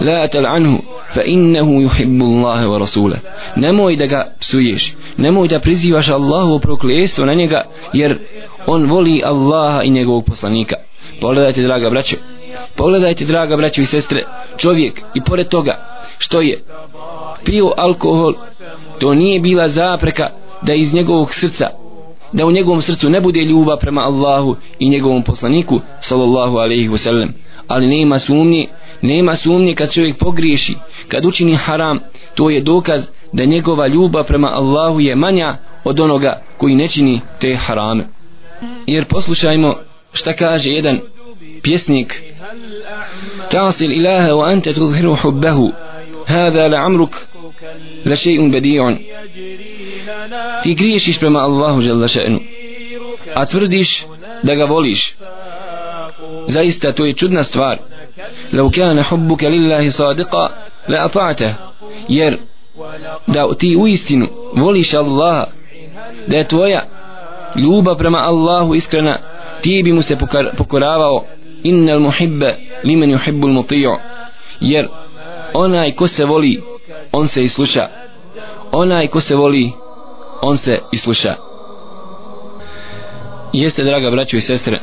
la 0.01 0.21
atal 0.23 0.45
anhu 0.45 0.77
fa 1.13 1.21
innahu 1.25 1.81
yuhibbu 1.81 2.25
Allaha 2.25 2.67
wa 2.67 2.79
rasule. 2.79 3.19
Nemoj 3.55 3.95
da 3.95 4.05
ga 4.05 4.25
psuješ. 4.39 4.93
Nemoj 5.17 5.47
da 5.47 5.59
prizivaš 5.59 6.09
Allahu 6.09 6.59
proklijestvo 6.59 7.25
na 7.25 7.33
njega 7.33 7.63
jer 7.93 8.17
on 8.67 8.85
voli 8.85 9.21
Allaha 9.25 9.83
i 9.83 9.89
njegovog 9.89 10.25
poslanika. 10.25 10.75
Pogledajte 11.21 11.61
draga 11.61 11.89
braćo 11.89 12.15
pogledajte 12.75 13.25
draga 13.25 13.57
braćo 13.57 13.81
i 13.81 13.85
sestre 13.85 14.23
čovjek 14.57 15.01
i 15.13 15.21
pored 15.21 15.47
toga 15.47 16.03
što 16.17 16.41
je 16.41 16.63
pio 17.43 17.71
alkohol 17.77 18.33
to 18.99 19.13
nije 19.13 19.39
bila 19.39 19.67
zapreka 19.67 20.29
da 20.61 20.73
iz 20.73 20.93
njegovog 20.93 21.33
srca 21.33 21.69
da 22.33 22.45
u 22.45 22.51
njegovom 22.51 22.81
srcu 22.81 23.09
ne 23.09 23.21
bude 23.21 23.41
ljubav 23.41 23.77
prema 23.79 24.01
Allahu 24.01 24.55
i 24.79 24.89
njegovom 24.89 25.23
poslaniku 25.23 25.79
sallallahu 25.99 26.57
alaihi 26.57 26.89
wasallam 26.89 27.29
ali 27.67 27.87
nema 27.87 28.19
sumnje 28.19 28.67
nema 29.01 29.35
sumnje 29.35 29.75
kad 29.75 29.91
čovjek 29.91 30.17
pogriješi 30.17 30.75
kad 31.07 31.25
učini 31.25 31.55
haram 31.55 31.99
to 32.35 32.49
je 32.49 32.61
dokaz 32.61 33.07
da 33.33 33.45
njegova 33.45 33.87
ljubav 33.87 34.23
prema 34.23 34.47
Allahu 34.47 34.99
je 34.99 35.15
manja 35.15 35.57
od 35.83 35.99
onoga 35.99 36.41
koji 36.57 36.75
ne 36.75 36.87
čini 36.87 37.21
te 37.39 37.55
harame. 37.55 38.07
Jer 38.87 39.05
poslušajmo 39.05 39.75
šta 40.13 40.33
kaže 40.33 40.69
jedan 40.69 40.99
pjesnik. 41.63 42.21
Tasil 43.51 43.91
ilaha 43.91 44.31
wa 44.31 44.51
anta 44.51 44.71
حبه 45.15 45.73
هذا 46.27 46.67
لعمرك 46.67 47.13
la 48.05 48.09
بديع 48.09 48.09
la 48.09 48.15
še'un 48.15 48.51
badi'un. 48.51 48.97
Ti 50.63 50.75
griješiš 50.75 51.19
prema 51.19 51.39
Allahu 51.39 51.81
žele 51.81 52.07
še'nu 52.07 52.39
a 53.35 53.45
tvrdiš 53.45 54.05
da 54.43 54.55
ga 54.55 54.63
voliš. 54.63 55.15
Zaista 56.47 56.91
to 56.91 57.05
je 57.05 57.13
čudna 57.13 57.43
stvar. 57.43 57.79
لو 58.52 58.70
كان 58.70 59.02
حبك 59.02 59.44
لله 59.44 59.90
صادقا 59.90 60.50
لأطعته 60.88 61.54
jer 62.08 62.38
da 63.26 63.54
ti 63.58 63.76
u 63.76 63.86
istinu 63.86 64.28
voliš 64.56 64.94
Allaha 64.94 65.46
da 66.26 66.36
je 66.36 66.48
tvoja 66.48 66.86
ljubav 67.56 67.96
prema 67.98 68.18
Allahu 68.18 68.74
iskrena 68.74 69.18
ti 69.62 69.82
bi 69.84 69.92
mu 69.92 70.02
se 70.02 70.16
pokoravao 70.56 71.24
innal 71.62 72.00
muhibbe 72.00 72.56
limen 72.84 73.10
yuhibbu 73.10 73.46
al 73.48 73.98
jer 74.60 74.88
onaj 75.54 75.92
ko 75.92 76.06
se 76.06 76.24
voli 76.24 76.62
on 77.12 77.28
se 77.28 77.42
isluša 77.42 77.88
onaj 78.72 79.06
ko 79.06 79.20
se 79.20 79.36
voli 79.36 79.72
on 80.42 80.56
se 80.56 80.78
isluša 80.92 81.34
jeste 83.52 83.84
draga 83.84 84.10
braćo 84.10 84.36
i 84.36 84.40
sestre 84.40 84.80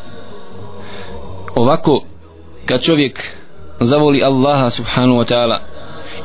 ovako 1.55 2.01
kad 2.66 2.82
čovjek 2.82 3.30
zavoli 3.80 4.22
Allaha 4.22 4.70
subhanahu 4.70 5.18
wa 5.18 5.34
ta'ala 5.34 5.58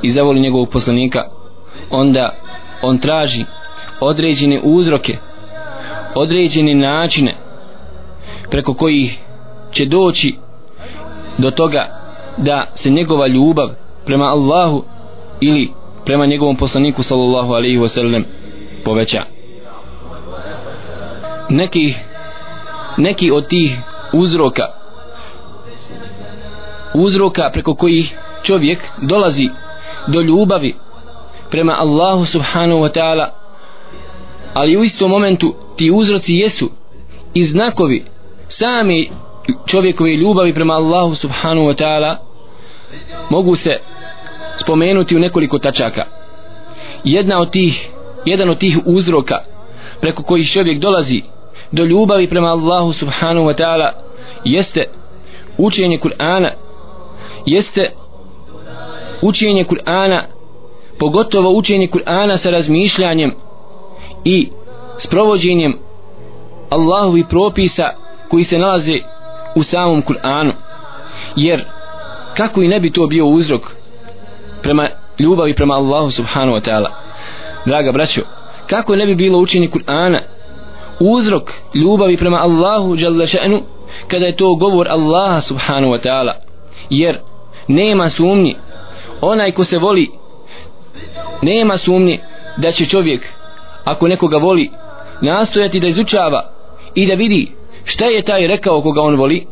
i 0.01 0.11
zavoli 0.11 0.39
njegovog 0.39 0.69
poslanika 0.69 1.23
onda 1.89 2.29
on 2.81 2.97
traži 2.97 3.45
određene 3.99 4.59
uzroke 4.63 5.17
određene 6.15 6.75
načine 6.75 7.35
preko 8.49 8.73
kojih 8.73 9.19
će 9.71 9.85
doći 9.85 10.35
do 11.37 11.51
toga 11.51 12.01
da 12.37 12.71
se 12.75 12.89
njegova 12.89 13.27
ljubav 13.27 13.69
prema 14.05 14.25
Allahu 14.25 14.83
ili 15.39 15.71
prema 16.05 16.25
njegovom 16.25 16.55
poslaniku 16.55 17.03
sallallahu 17.03 17.53
alaihi 17.53 17.79
wa 17.79 17.87
sallam 17.87 18.23
poveća. 18.85 19.23
Neki 21.49 21.93
neki 22.97 23.31
od 23.31 23.47
tih 23.47 23.79
uzroka 24.13 24.80
uzroka 26.93 27.49
preko 27.53 27.75
kojih 27.75 28.15
čovjek 28.43 28.79
dolazi 29.01 29.49
do 30.07 30.21
ljubavi 30.21 30.75
prema 31.49 31.75
Allahu 31.79 32.25
subhanahu 32.25 32.81
wa 32.81 32.99
ta'ala. 32.99 33.29
Ali 34.53 34.77
u 34.77 34.83
istom 34.83 35.11
momentu 35.11 35.55
ti 35.75 35.91
uzroci 35.91 36.33
jesu 36.33 36.71
i 37.33 37.45
znakovi 37.45 38.05
sami 38.47 39.09
čovjekove 39.65 40.15
ljubavi 40.15 40.53
prema 40.53 40.73
Allahu 40.73 41.15
subhanahu 41.15 41.67
wa 41.67 41.83
ta'ala 41.83 42.17
mogu 43.29 43.55
se 43.55 43.77
spomenuti 44.57 45.15
u 45.15 45.19
nekoliko 45.19 45.59
tačaka. 45.59 46.05
Jedna 47.03 47.39
od 47.39 47.51
tih 47.51 47.89
jedan 48.25 48.49
od 48.49 48.57
tih 48.57 48.79
uzroka 48.85 49.43
preko 50.01 50.23
kojih 50.23 50.51
čovjek 50.51 50.79
dolazi 50.79 51.21
do 51.71 51.83
ljubavi 51.83 52.29
prema 52.29 52.47
Allahu 52.47 52.93
subhanahu 52.93 53.47
wa 53.47 53.53
ta'ala 53.53 53.91
jeste 54.45 54.89
učenje 55.57 55.97
Kur'ana 55.97 56.51
jeste 57.45 57.91
učenje 59.21 59.63
Kur'ana 59.63 60.23
pogotovo 60.99 61.49
učenje 61.49 61.87
Kur'ana 61.87 62.37
sa 62.37 62.49
razmišljanjem 62.49 63.31
i 64.25 64.49
sprovođenjem 64.97 65.77
Allahovi 66.69 67.23
propisa 67.29 67.83
koji 68.29 68.43
se 68.43 68.57
nalaze 68.57 68.99
u 69.55 69.63
samom 69.63 70.03
Kur'anu. 70.03 70.51
Jer 71.35 71.65
kako 72.37 72.61
i 72.61 72.67
ne 72.67 72.79
bi 72.79 72.91
to 72.91 73.07
bio 73.07 73.25
uzrok 73.25 73.61
prema 74.61 74.89
ljubavi 75.19 75.53
prema 75.53 75.73
Allahu 75.73 76.11
subhanahu 76.11 76.57
wa 76.57 76.69
ta'ala? 76.69 76.89
Draga 77.65 77.91
braćo 77.91 78.21
kako 78.67 78.95
ne 78.95 79.05
bi 79.05 79.15
bilo 79.15 79.39
učenje 79.39 79.67
Kur'ana 79.67 80.19
uzrok 80.99 81.53
ljubavi 81.73 82.17
prema 82.17 82.37
Allahu 82.37 82.95
jalla 82.99 83.25
še'nu 83.25 83.61
kada 84.07 84.25
je 84.25 84.35
to 84.35 84.55
govor 84.55 84.87
Allaha 84.89 85.41
subhanahu 85.41 85.93
wa 85.93 86.07
ta'ala? 86.07 86.33
Jer 86.89 87.19
nema 87.71 88.09
sumnji. 88.09 88.55
Onaj 89.21 89.51
ko 89.51 89.63
se 89.63 89.77
voli 89.77 90.11
nema 91.41 91.77
sumnji 91.77 92.19
da 92.57 92.71
će 92.71 92.85
čovjek 92.85 93.33
ako 93.83 94.07
nekoga 94.07 94.37
voli 94.37 94.69
nastojati 95.21 95.79
da 95.79 95.87
izučava 95.87 96.51
i 96.95 97.05
da 97.05 97.13
vidi 97.13 97.51
šta 97.83 98.05
je 98.05 98.21
taj 98.21 98.47
rekao 98.47 98.81
koga 98.81 99.01
on 99.01 99.15
voli. 99.15 99.45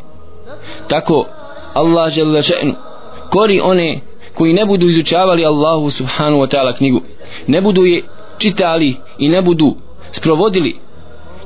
Tako 0.88 1.26
Allah 1.74 2.14
žele 2.14 2.40
še'nu 2.40 2.74
kori 3.30 3.60
one 3.64 4.00
koji 4.34 4.54
ne 4.54 4.66
budu 4.66 4.88
izučavali 4.88 5.46
Allahu 5.46 5.92
subhanu 5.92 6.38
wa 6.38 6.48
ta'ala 6.48 6.78
knjigu 6.78 7.02
ne 7.48 7.62
budu 7.62 7.86
je 7.86 8.04
čitali 8.38 8.96
i 9.18 9.30
ne 9.30 9.42
budu 9.42 9.76
sprovodili 10.12 10.80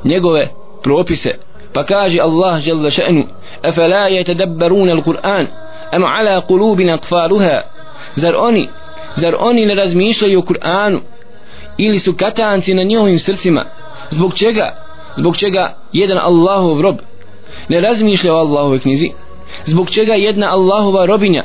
njegove 0.04 0.48
propise. 0.84 1.36
Pa 1.74 1.84
kaže 1.84 2.20
Allah 2.20 2.62
žele 2.62 2.90
še'nu 2.90 3.24
efela 3.64 4.08
je 4.08 4.24
tedabbarun 4.24 4.90
al-Qur'an? 4.90 5.48
Am 5.96 6.04
ala 6.04 6.42
kulubin 6.42 6.90
aqfaluha 6.90 7.62
zar 8.16 8.36
oni 8.36 8.70
zar 9.16 9.36
oni 9.40 9.66
ne 9.66 9.76
razmišljaju 9.76 10.40
o 10.40 10.42
Kur'anu? 10.42 11.00
Ili 11.78 12.00
su 12.00 12.14
katanci 12.14 12.74
na 12.74 12.84
njihovim 12.84 13.20
srcima? 13.20 13.66
Zbog 14.10 14.34
čega 14.34 14.76
zbog 15.16 15.38
čega 15.38 15.78
jedan 15.94 16.18
Allahov 16.18 16.82
rob 16.82 16.96
ne 17.70 17.82
razmišlja 17.82 18.34
o 18.34 18.38
Allahove 18.38 18.80
knjizi? 18.80 19.12
Zbog 19.66 19.90
čega 19.90 20.14
jedna 20.14 20.52
Allahova 20.52 21.06
robinja 21.06 21.44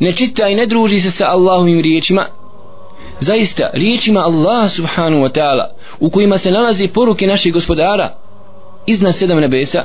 ne 0.00 0.12
čita 0.12 0.48
i 0.48 0.54
ne 0.54 0.66
druži 0.66 1.00
se 1.00 1.10
sa 1.10 1.26
Allahovim 1.28 1.80
riječima? 1.80 2.28
Zaista 3.20 3.70
riječima 3.72 4.20
Allah 4.20 4.70
subhanu 4.70 5.24
wa 5.24 5.40
ta'ala 5.40 5.64
u 6.00 6.10
kojima 6.10 6.38
se 6.38 6.50
nalazi 6.50 6.88
poruke 6.88 7.26
naših 7.26 7.52
gospodara 7.52 8.14
iznad 8.86 9.14
sedam 9.14 9.38
nebesa 9.38 9.84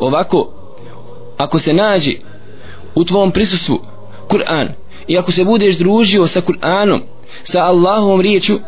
ovako 0.00 0.52
ako 1.36 1.58
se 1.58 1.72
nađe 1.72 2.12
u 2.94 3.04
tvom 3.04 3.30
prisustvu 3.30 3.80
Kur'an. 4.28 4.68
I 5.08 5.18
ako 5.18 5.32
se 5.32 5.44
budeš 5.44 5.78
družio 5.78 6.26
sa 6.26 6.40
Kur'anom 6.40 7.00
sa 7.42 7.64
Allahovom 7.64 8.20
riječu 8.20 8.58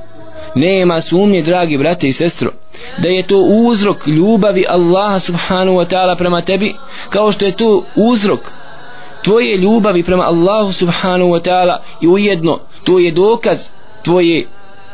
nema 0.54 1.00
sumnje 1.00 1.42
dragi 1.42 1.78
brate 1.78 2.08
i 2.08 2.12
sestro 2.12 2.50
da 2.98 3.08
je 3.08 3.26
to 3.26 3.38
uzrok 3.38 4.06
ljubavi 4.06 4.64
Allaha 4.68 5.18
subhanahu 5.18 5.76
wa 5.76 5.94
ta'ala 5.94 6.16
prema 6.16 6.40
tebi 6.40 6.74
kao 7.10 7.32
što 7.32 7.44
je 7.44 7.56
to 7.56 7.84
uzrok 7.96 8.40
tvoje 9.24 9.56
ljubavi 9.56 10.02
prema 10.02 10.22
Allahu 10.22 10.72
subhanahu 10.72 11.30
wa 11.30 11.50
ta'ala 11.50 11.78
i 12.00 12.08
ujedno 12.08 12.58
to 12.84 12.98
je 12.98 13.10
dokaz 13.10 13.68
tvoje 14.04 14.46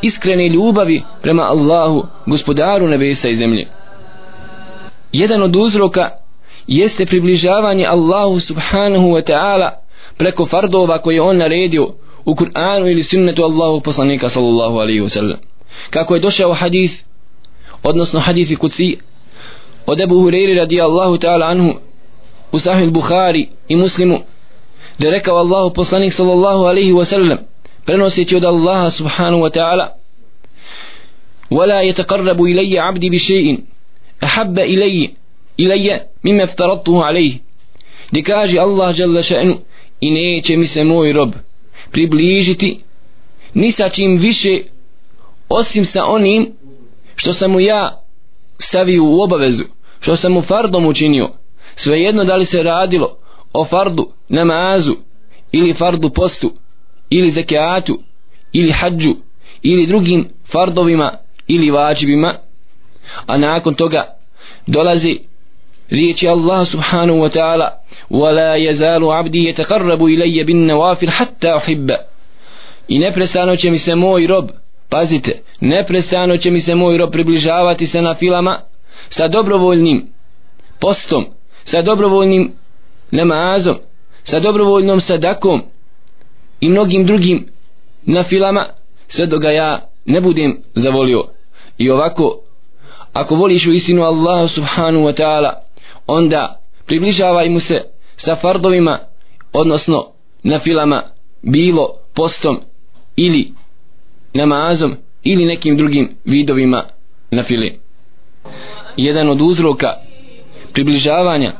iskrene 0.02 0.48
ljubavi 0.48 1.02
prema 1.22 1.42
Allahu 1.42 2.06
gospodaru 2.26 2.88
nebesa 2.88 3.28
i 3.28 3.36
zemlje. 3.36 3.66
Jedan 5.12 5.42
od 5.42 5.56
uzroka 5.56 6.10
jeste 6.70 7.06
približavanje 7.06 7.86
Allahu 7.86 8.40
subhanahu 8.40 9.10
wa 9.14 9.22
ta'ala 9.22 9.70
preko 10.16 10.46
fardova 10.46 10.98
koje 10.98 11.22
on 11.22 11.36
naredio 11.36 11.94
u 12.24 12.34
Kur'anu 12.34 12.90
ili 12.90 13.02
sunnetu 13.02 13.42
Allahu 13.44 13.80
poslanika 13.80 14.28
sallallahu 14.28 14.78
alaihi 14.78 15.00
wa 15.00 15.08
sallam 15.08 15.38
kako 15.90 16.14
je 16.14 16.20
došao 16.20 16.52
hadith 16.52 16.94
odnosno 17.82 18.20
hadithi 18.20 18.56
kuci 18.56 18.98
od 19.86 20.00
Ebu 20.00 20.14
Hureyri 20.14 20.54
radi 20.54 20.80
Allahu 20.80 21.18
ta'ala 21.18 21.46
anhu 21.46 21.74
u 22.52 22.58
sahih 22.58 22.90
Bukhari 22.90 23.48
i 23.68 23.76
muslimu 23.76 24.18
da 24.98 25.10
rekao 25.10 25.36
Allahu 25.36 25.74
poslanik 25.74 26.12
sallallahu 26.12 26.64
alaihi 26.64 26.92
wa 26.92 27.04
sallam 27.04 27.38
prenoseći 27.84 28.36
od 28.36 28.44
Allaha 28.44 28.90
subhanahu 28.90 29.42
wa 29.42 29.50
ta'ala 29.50 30.00
ولا 31.50 31.82
يتقرب 31.82 32.42
إلي 32.42 32.78
عبدي 32.78 33.10
بشيء 33.10 33.58
أحب 34.24 34.58
إلي 34.58 35.10
ilaje 35.62 36.06
mime 36.22 36.46
ftaratuhu 36.46 37.00
alejih 37.00 37.38
gdje 38.10 38.22
kaže 38.22 38.58
Allah 38.58 38.94
žele 38.94 39.22
še'nu 39.22 39.56
i 40.00 40.10
neće 40.10 40.56
mi 40.56 40.66
se 40.66 40.84
moj 40.84 41.12
rob 41.12 41.32
približiti 41.90 42.80
ni 43.54 43.72
sa 43.72 43.88
čim 43.88 44.16
više 44.16 44.60
osim 45.48 45.84
sa 45.84 46.04
onim 46.04 46.52
što 47.16 47.32
sam 47.32 47.50
mu 47.50 47.60
ja 47.60 48.02
stavio 48.58 49.04
u 49.04 49.20
obavezu 49.20 49.64
što 50.00 50.16
sam 50.16 50.32
mu 50.32 50.42
fardom 50.42 50.86
učinio. 50.86 51.28
Svejedno 51.76 52.24
da 52.24 52.36
li 52.36 52.44
se 52.44 52.62
radilo 52.62 53.16
o 53.52 53.64
fardu 53.64 54.12
namazu 54.28 54.96
ili 55.52 55.74
fardu 55.74 56.10
postu 56.10 56.52
ili 57.10 57.30
zekijatu 57.30 58.02
ili 58.52 58.70
hađu 58.70 59.14
ili 59.62 59.86
drugim 59.86 60.28
fardovima 60.52 61.12
ili 61.46 61.70
vađibima 61.70 62.38
a 63.26 63.38
nakon 63.38 63.74
toga 63.74 64.16
dolazi 64.66 65.18
riječi 65.89 66.27
Allah 66.27 66.67
subhanahu 66.67 67.19
wa 67.19 67.29
ta'ala 67.29 67.69
ولا 68.11 68.55
يزال 68.55 69.03
عبدي 69.03 69.49
يتقرب 69.49 70.03
إلي 70.03 70.43
بالنوافل 70.43 71.09
حتى 71.09 71.55
أحب 71.57 71.91
i 72.87 72.99
neprestano 72.99 73.55
će 73.55 73.71
mi 73.71 73.77
se 73.77 73.95
moj 73.95 74.27
rob 74.27 74.49
pazite 74.89 75.41
neprestano 75.61 76.37
će 76.37 76.51
mi 76.51 76.59
se 76.59 76.75
moj 76.75 76.97
rob 76.97 77.11
približavati 77.11 77.87
se 77.87 78.01
na 78.01 78.15
filama 78.15 78.61
sa 79.09 79.27
dobrovoljnim 79.27 80.07
postom 80.79 81.25
sa 81.63 81.81
dobrovoljnim 81.81 82.53
namazom 83.11 83.75
sa 84.23 84.39
dobrovoljnom 84.39 84.99
sadakom 84.99 85.63
i 86.59 86.69
mnogim 86.69 87.05
drugim 87.05 87.47
na 88.03 88.23
filama 88.23 88.69
sve 89.07 89.25
do 89.25 89.39
ga 89.39 89.51
ja 89.51 89.89
ne 90.05 90.21
budem 90.21 90.57
zavolio 90.73 91.23
i 91.77 91.89
ovako 91.89 92.39
ako 93.13 93.35
voliš 93.35 93.67
u 93.67 93.71
istinu 93.71 94.03
Allahu 94.03 94.47
subhanu 94.47 94.99
wa 94.99 95.21
ta'ala 95.21 95.53
onda 96.06 96.60
približava 96.86 97.48
mu 97.48 97.60
se 97.60 97.82
sa 98.16 98.36
fardovima 98.36 98.98
odnosno 99.52 100.06
na 100.42 100.58
filama 100.58 101.02
bilo 101.42 101.88
postom 102.14 102.60
ili 103.16 103.52
namazom 104.34 104.96
ili 105.22 105.44
nekim 105.44 105.76
drugim 105.76 106.16
vidovima 106.24 106.84
na 107.30 107.42
file. 107.42 107.70
Jedan 108.96 109.28
od 109.28 109.40
uzroka 109.40 109.94
približavanja 110.72 111.52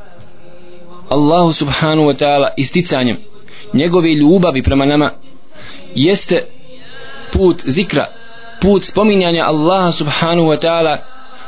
Allahu 1.09 1.53
subhanu 1.53 2.03
wa 2.03 2.13
ta'ala 2.13 2.49
isticanjem 2.57 3.17
njegove 3.73 4.13
ljubavi 4.13 4.63
prema 4.63 4.85
nama 4.85 5.11
jeste 5.95 6.45
put 7.33 7.63
zikra 7.65 8.05
put 8.61 8.83
spominjanja 8.83 9.43
Allaha 9.45 9.91
subhanu 9.91 10.43
wa 10.43 10.57
ta'ala 10.57 10.97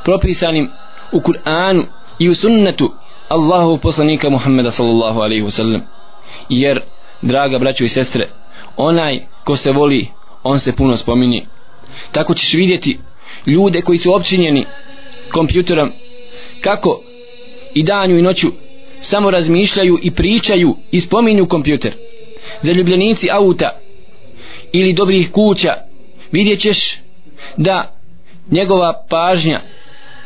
propisanim 0.04 0.70
u 1.12 1.20
Kur'anu 1.20 1.86
i 2.24 2.30
u 2.30 2.36
sunnetu 2.36 2.92
Allahu 3.28 3.78
poslanika 3.78 4.30
Muhammeda 4.30 4.72
sallallahu 4.72 5.20
alaihi 5.20 5.44
wasallam. 5.44 5.82
Jer 6.50 6.82
draga 7.22 7.60
braćo 7.60 7.84
i 7.84 7.90
sestre 7.90 8.30
onaj 8.78 9.20
ko 9.44 9.58
se 9.58 9.72
voli 9.72 10.08
on 10.44 10.60
se 10.60 10.76
puno 10.76 10.98
spominje. 10.98 11.46
Tako 12.12 12.34
ćeš 12.34 12.54
vidjeti 12.54 13.00
ljude 13.46 13.82
koji 13.82 13.98
su 13.98 14.16
općinjeni 14.16 14.66
kompjuterom 15.32 15.92
kako 16.62 17.02
i 17.74 17.84
danju 17.84 18.18
i 18.18 18.22
noću 18.22 18.48
samo 19.02 19.32
razmišljaju 19.32 20.00
i 20.02 20.12
pričaju 20.12 20.76
i 20.92 21.02
spominju 21.02 21.48
kompjuter. 21.48 21.94
Zaljubljenici 22.62 23.30
auta 23.32 23.80
ili 24.72 24.94
dobrih 24.94 25.32
kuća 25.32 25.74
vidjet 26.32 26.60
ćeš 26.60 27.00
da 27.58 27.96
njegova 28.52 29.06
pažnja 29.10 29.62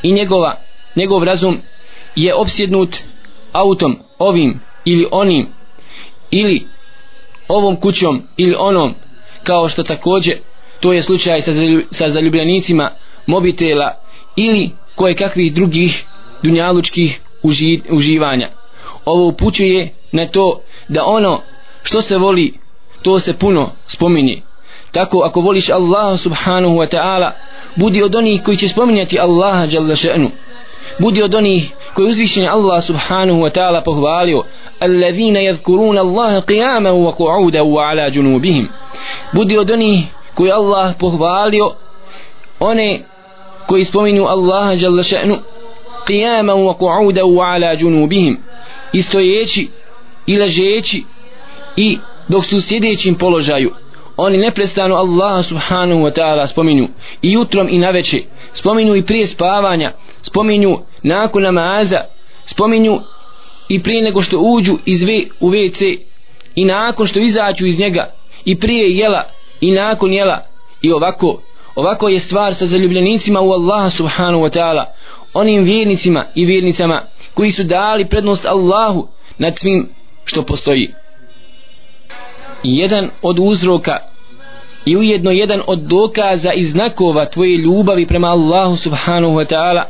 i 0.04 0.12
njegova, 0.12 0.62
njegov 0.96 1.24
razum 1.24 1.62
je 2.18 2.36
opsjednut 2.36 2.98
autom 3.52 3.98
ovim 4.20 4.60
ili 4.86 5.08
onim 5.12 5.48
ili 6.32 6.68
ovom 7.48 7.76
kućom 7.76 8.24
ili 8.38 8.56
onom 8.60 8.94
kao 9.44 9.70
što 9.70 9.84
također 9.84 10.38
to 10.80 10.94
je 10.94 11.04
slučaj 11.04 11.42
sa, 11.42 11.52
sa 11.92 12.10
zaljubljenicima 12.10 12.92
mobitela 13.26 13.94
ili 14.36 14.72
koje 14.96 15.14
kakvih 15.14 15.54
drugih 15.54 16.06
dunjalučkih 16.44 17.22
uži, 17.44 17.82
uživanja. 17.90 18.50
Ovo 19.06 19.28
upućuje 19.28 19.94
na 20.12 20.28
to 20.28 20.62
da 20.88 21.06
ono 21.06 21.42
što 21.84 22.02
se 22.02 22.18
voli 22.18 22.54
to 23.02 23.20
se 23.20 23.38
puno 23.38 23.72
spominje. 23.88 24.42
Tako 24.92 25.20
ako 25.20 25.42
voliš 25.42 25.70
Allaha 25.70 26.18
subhanahu 26.18 26.76
wa 26.76 26.96
ta'ala 26.96 27.32
budi 27.76 28.04
od 28.04 28.16
onih 28.16 28.42
koji 28.44 28.58
će 28.58 28.68
spominjati 28.68 29.20
Allaha 29.20 29.68
jalla 29.72 29.96
še'nu 29.96 30.30
budi 31.00 31.24
od 31.24 31.36
onih 31.36 31.72
koji 31.94 32.10
uzvišen 32.10 32.48
Allah 32.48 32.84
subhanahu 32.84 33.40
wa 33.40 33.50
ta'ala 33.50 33.84
pohvalio 33.84 34.44
allazina 34.80 35.40
yadhkuruna 35.40 36.00
Allah 36.00 36.44
qiyaman 36.46 36.94
wa 37.06 37.12
qu'udan 37.18 37.64
wa 37.64 37.90
ala 37.90 38.10
junubihim. 38.10 38.70
Budi 39.34 39.58
od 39.58 39.72
onih 39.72 40.06
koji 40.34 40.52
Allah 40.52 40.94
pohvalio 41.00 41.72
one 42.60 43.02
koji 43.68 43.86
spominju 43.86 44.26
Allaha 44.26 44.74
jalla 44.74 45.04
še'nu 45.04 45.38
qiyaman 46.08 46.58
wa 46.66 46.74
qu'udan 46.78 47.24
wa 47.24 47.56
ala 47.56 47.74
junubihim. 47.74 48.38
Istojeći 48.94 49.70
i 50.26 50.38
ležeći 50.38 51.04
i 51.76 51.98
dok 52.28 52.46
su 52.46 52.58
u 52.58 52.62
sjedećim 52.62 53.16
položaju 53.16 53.72
oni 54.18 54.38
neprestano 54.38 54.96
Allaha 54.96 55.44
subhanahu 55.44 56.02
wa 56.02 56.12
ta'ala 56.12 56.48
spominju 56.48 56.88
i 57.22 57.32
jutrom 57.32 57.68
i 57.70 57.78
naveče 57.78 58.22
spominju 58.54 58.96
i 58.96 59.06
prije 59.06 59.28
spavanja 59.28 59.92
spominju 60.28 60.80
nakon 61.04 61.44
namaza 61.44 62.02
spominju 62.46 63.00
i 63.70 63.84
prije 63.84 64.04
nego 64.04 64.22
što 64.22 64.38
uđu 64.40 64.78
iz 64.86 65.04
v, 65.04 65.24
u 65.40 65.50
WC 65.50 65.98
i 66.56 66.66
nakon 66.66 67.08
što 67.08 67.20
izađu 67.20 67.66
iz 67.66 67.80
njega 67.80 68.14
i 68.46 68.60
prije 68.60 68.98
jela 68.98 69.24
i 69.62 69.72
nakon 69.72 70.14
jela. 70.14 70.46
I 70.82 70.92
ovako 70.92 71.42
ovako 71.76 72.10
je 72.10 72.20
stvar 72.20 72.54
sa 72.54 72.66
zaljubljenicima 72.66 73.42
u 73.42 73.52
Allaha 73.52 73.90
subhanahu 73.90 74.44
wa 74.44 74.58
ta'ala 74.58 74.86
onim 75.34 75.64
vjernicima 75.64 76.26
i 76.36 76.46
vjernicama 76.46 77.06
koji 77.34 77.52
su 77.52 77.64
dali 77.64 78.06
prednost 78.06 78.46
Allahu 78.46 79.08
nad 79.38 79.58
svim 79.58 79.90
što 80.26 80.42
postoji. 80.42 80.94
Jedan 82.64 83.10
od 83.22 83.40
uzroka 83.40 83.98
i 84.86 84.98
ujedno 84.98 85.32
jedan 85.32 85.62
od 85.68 85.80
dokaza 85.80 86.54
i 86.54 86.64
znakova 86.64 87.26
tvoje 87.26 87.58
ljubavi 87.58 88.08
prema 88.08 88.28
Allahu 88.28 88.76
subhanahu 88.76 89.34
wa 89.34 89.54
ta'ala 89.54 89.84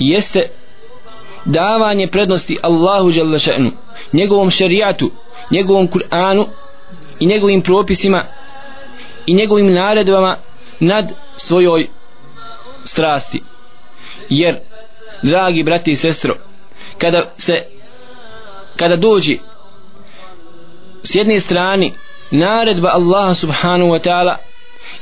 jeste 0.00 0.50
davanje 1.44 2.06
prednosti 2.06 2.58
Allahu 2.62 3.12
Đalešenu 3.12 3.70
njegovom 4.12 4.50
šerijatu 4.50 5.10
njegovom 5.50 5.88
Kur'anu 5.88 6.46
i 7.18 7.26
njegovim 7.26 7.62
propisima 7.62 8.26
i 9.26 9.34
njegovim 9.34 9.72
naredbama 9.72 10.36
nad 10.80 11.12
svojoj 11.36 11.88
strasti. 12.84 13.42
Jer 14.28 14.58
dragi 15.22 15.62
brati 15.62 15.90
i 15.90 15.96
sestro 15.96 16.34
kada 16.98 17.32
se 17.36 17.62
kada 18.76 18.96
dođi 18.96 19.38
s 21.02 21.14
jedne 21.14 21.40
strane 21.40 21.90
naredba 22.30 22.88
Allaha 22.88 23.34
subhanahu 23.34 23.90
wa 23.90 24.08
ta'ala 24.08 24.36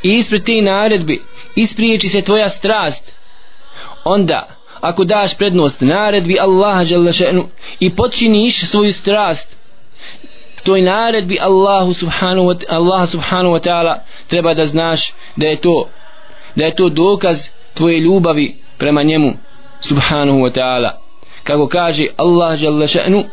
i 0.02 0.12
ispred 0.12 0.44
te 0.44 0.62
naredbi 0.62 1.22
ispriječi 1.56 2.08
se 2.08 2.22
tvoja 2.22 2.48
strast 2.48 3.12
onda 4.04 4.57
ako 4.81 5.03
daš 5.03 5.38
prednost 5.38 5.81
naredbi 5.81 6.39
Allaha 6.39 6.81
jalla 6.81 7.12
še'nu 7.12 7.47
i 7.79 7.95
počiniš 7.95 8.65
svoju 8.65 8.93
strast 8.93 9.55
toj 10.63 10.81
naredbi 10.81 11.38
Allahu 11.41 11.93
subhanahu 11.93 12.47
wa, 12.47 12.55
Allaha 12.69 13.05
subhanahu 13.05 13.55
wa 13.55 13.59
ta'ala 13.59 13.99
treba 14.27 14.53
da 14.53 14.65
znaš 14.65 15.13
da 15.36 15.47
je 15.47 15.55
to 15.55 15.89
da 16.55 16.65
je 16.65 16.75
to 16.75 16.89
dokaz 16.89 17.47
tvoje 17.73 17.99
ljubavi 17.99 18.55
prema 18.77 19.03
njemu 19.03 19.33
subhanahu 19.81 20.39
wa 20.39 20.51
ta'ala 20.59 20.91
kako 21.43 21.67
kaže 21.67 22.07
Allah 22.17 22.63
jalla 22.63 22.88
še'nu 22.88 23.23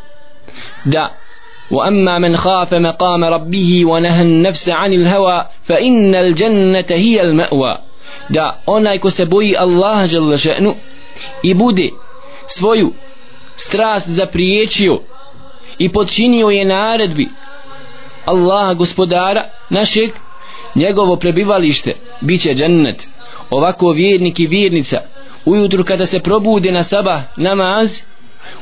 da 0.85 1.11
وأما 1.71 2.19
من 2.19 2.37
خاف 2.37 2.75
مقام 2.75 3.25
ربه 3.25 3.83
ونهى 3.85 4.23
النفس 4.23 4.69
عن 4.69 4.93
الهوى 4.93 5.47
فإن 5.65 6.15
الجنة 6.15 6.85
هي 6.91 7.23
المأوى 7.23 7.79
da 8.31 8.61
onaj 8.67 8.99
ko 8.99 9.11
se 9.11 9.25
boji 9.27 9.57
Allaha 9.57 10.07
dželle 10.09 10.39
še'nu 10.39 10.75
i 11.44 11.54
bude 11.54 11.90
svoju 12.48 12.94
strast 13.56 14.08
zapriječio 14.08 15.00
i 15.78 15.92
počinio 15.92 16.50
je 16.50 16.66
naredbi 16.66 17.28
Allaha 18.26 18.74
gospodara 18.74 19.50
našeg 19.70 20.10
njegovo 20.76 21.16
prebivalište 21.16 21.94
bit 22.22 22.42
će 22.42 22.54
džennet. 22.54 23.08
Ovako 23.50 23.92
vjernik 23.92 24.40
i 24.40 24.48
vjernica 24.48 25.02
ujutru 25.46 25.84
kada 25.84 26.06
se 26.06 26.20
probude 26.20 26.72
na 26.72 26.84
sabah 26.84 27.22
namaz 27.38 28.02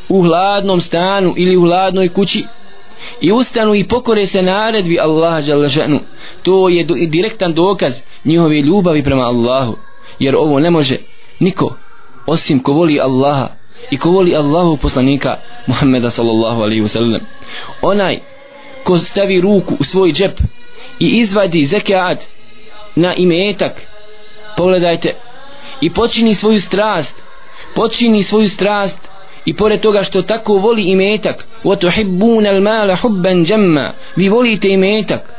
u 0.10 0.22
hladnom 0.22 0.82
stanu 0.82 1.34
ili 1.38 1.58
u 1.58 1.62
hladnoj 1.62 2.10
kući 2.10 2.46
i 3.22 3.32
ustanu 3.32 3.76
i 3.76 3.88
pokore 3.88 4.26
se 4.26 4.42
naredbi 4.42 5.00
Allaha 5.00 5.42
Đalešanu 5.42 6.00
to 6.44 6.70
je 6.70 6.84
direktan 7.08 7.54
dokaz 7.54 8.00
njihove 8.26 8.62
ljubavi 8.62 9.04
prema 9.04 9.24
Allahu 9.24 9.76
jer 10.20 10.36
ovo 10.36 10.60
ne 10.60 10.70
može 10.70 10.98
niko 11.40 11.76
osim 12.27 12.63
ko 12.63 12.73
voli 12.73 13.01
Allaha 13.01 13.49
i 13.91 13.97
ko 13.97 14.11
voli 14.11 14.37
Allahu 14.37 14.77
poslanika 14.77 15.37
Muhammeda 15.67 16.11
sallallahu 16.11 16.63
alaihi 16.63 16.83
wasallam 16.83 17.21
onaj 17.83 18.19
ko 18.85 18.99
stavi 18.99 19.41
ruku 19.41 19.77
u 19.81 19.85
svoj 19.85 20.13
džep 20.13 20.41
i 20.99 21.07
izvadi 21.07 21.67
zekat 21.67 22.19
na 22.97 23.15
imetak 23.15 23.87
pogledajte 24.57 25.17
i 25.81 25.91
počini 25.93 26.35
svoju 26.35 26.61
strast 26.61 27.23
počini 27.75 28.23
svoju 28.23 28.49
strast 28.49 29.09
i 29.45 29.55
pored 29.55 29.81
toga 29.81 30.03
što 30.03 30.23
tako 30.23 30.53
voli 30.53 30.83
imetak 30.83 31.47
وَتُحِبُّونَ 31.65 32.47
الْمَالَ 32.47 32.97
حُبًّا 32.97 33.45
جَمَّا 33.47 33.93
vi 34.17 34.29
volite 34.29 34.69
imetak 34.69 35.33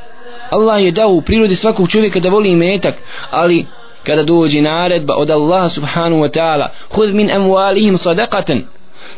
Allah 0.50 0.84
je 0.84 0.92
dao 0.92 1.10
u 1.10 1.22
prirodi 1.22 1.56
svakog 1.56 1.90
čovjeka 1.90 2.20
da 2.20 2.30
voli 2.30 2.50
imetak 2.50 2.96
ali 3.32 3.66
kada 4.05 4.23
dođe 4.23 4.63
naredba 4.63 5.15
od 5.15 5.31
Allaha 5.31 5.69
subhanahu 5.69 6.23
wa 6.23 6.29
ta'ala 6.29 6.69
hud 6.91 7.15
min 7.15 7.31
amwalihim 7.31 7.99
sadaqatan. 7.99 8.61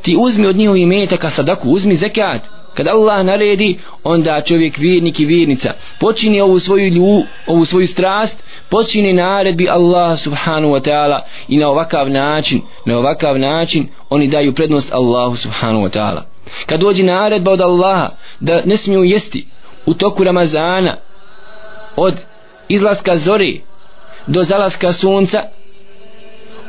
Ti 0.03 0.17
uzmi 0.19 0.47
od 0.47 0.57
njihovih 0.57 0.83
imetaka 0.83 1.31
sadaku 1.31 1.71
uzmi 1.71 1.97
zekat. 1.97 2.41
Kada 2.75 2.91
Allah 2.91 3.25
naredi 3.25 3.79
onda 4.05 4.41
čovjek 4.41 4.79
vjernik 4.79 5.21
i 5.21 5.27
vjernica 5.27 5.73
počini 6.01 6.41
ovu 6.41 6.59
svoju 6.59 6.89
lju, 6.89 7.23
ovu 7.47 7.65
svoju 7.65 7.87
strast 7.87 8.45
počini 8.69 9.13
naredbi 9.13 9.69
Allah 9.69 10.19
subhanahu 10.19 10.75
wa 10.75 10.81
ta'ala 10.81 11.21
i 11.49 11.57
na 11.57 11.69
ovakav 11.69 12.11
način 12.11 12.61
na 12.85 12.99
ovakav 12.99 13.39
način 13.39 13.89
oni 14.11 14.29
daju 14.29 14.55
prednost 14.55 14.93
Allahu 14.93 15.37
subhanahu 15.37 15.85
wa 15.87 15.99
ta'ala. 15.99 16.23
Kad 16.67 16.81
dođe 16.81 17.03
naredba 17.03 17.51
od 17.51 17.61
Allaha 17.61 18.09
da 18.41 18.63
ne 18.65 18.77
smiju 18.77 19.05
jesti 19.05 19.47
u 19.87 19.95
toku 19.95 20.25
Ramazana 20.25 20.97
od 21.97 22.15
izlaska 22.69 23.17
zori 23.17 23.63
do 24.27 24.43
zalaska 24.43 24.93
sunca 24.93 25.43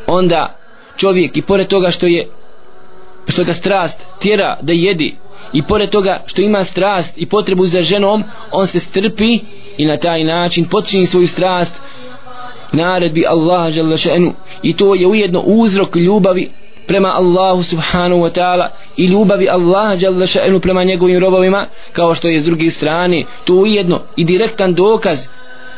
onda 0.07 0.57
čovjek 0.97 1.37
i 1.37 1.41
pored 1.41 1.67
toga 1.67 1.91
što 1.91 2.07
je 2.07 2.27
što 3.27 3.43
ga 3.43 3.53
strast 3.53 4.05
tjera 4.19 4.57
da 4.61 4.73
jedi 4.73 5.15
i 5.53 5.63
pored 5.63 5.89
toga 5.89 6.23
što 6.25 6.41
ima 6.41 6.63
strast 6.63 7.17
i 7.17 7.25
potrebu 7.25 7.67
za 7.67 7.81
ženom 7.81 8.23
on 8.51 8.67
se 8.67 8.79
strpi 8.79 9.39
i 9.77 9.85
na 9.85 9.97
taj 9.97 10.23
način 10.23 10.65
počini 10.65 11.05
svoju 11.05 11.27
strast 11.27 11.81
naredbi 12.71 13.25
Allaha 13.27 13.71
žele 13.71 13.97
še'nu. 13.97 14.33
I 14.63 14.73
to 14.73 14.95
je 14.95 15.07
ujedno 15.07 15.39
uzrok 15.39 15.95
ljubavi 15.95 16.49
prema 16.87 17.07
Allahu 17.07 17.63
subhanahu 17.63 18.21
wa 18.21 18.29
ta'ala 18.29 18.69
i 18.97 19.05
ljubavi 19.05 19.49
Allaha 19.49 19.97
žele 19.97 20.25
še'nu 20.25 20.59
prema 20.59 20.83
njegovim 20.83 21.19
robovima 21.19 21.67
kao 21.93 22.15
što 22.15 22.27
je 22.27 22.39
s 22.39 22.45
druge 22.45 22.69
strane 22.69 23.23
to 23.45 23.53
ujedno 23.53 24.01
i 24.15 24.25
direktan 24.25 24.73
dokaz 24.73 25.27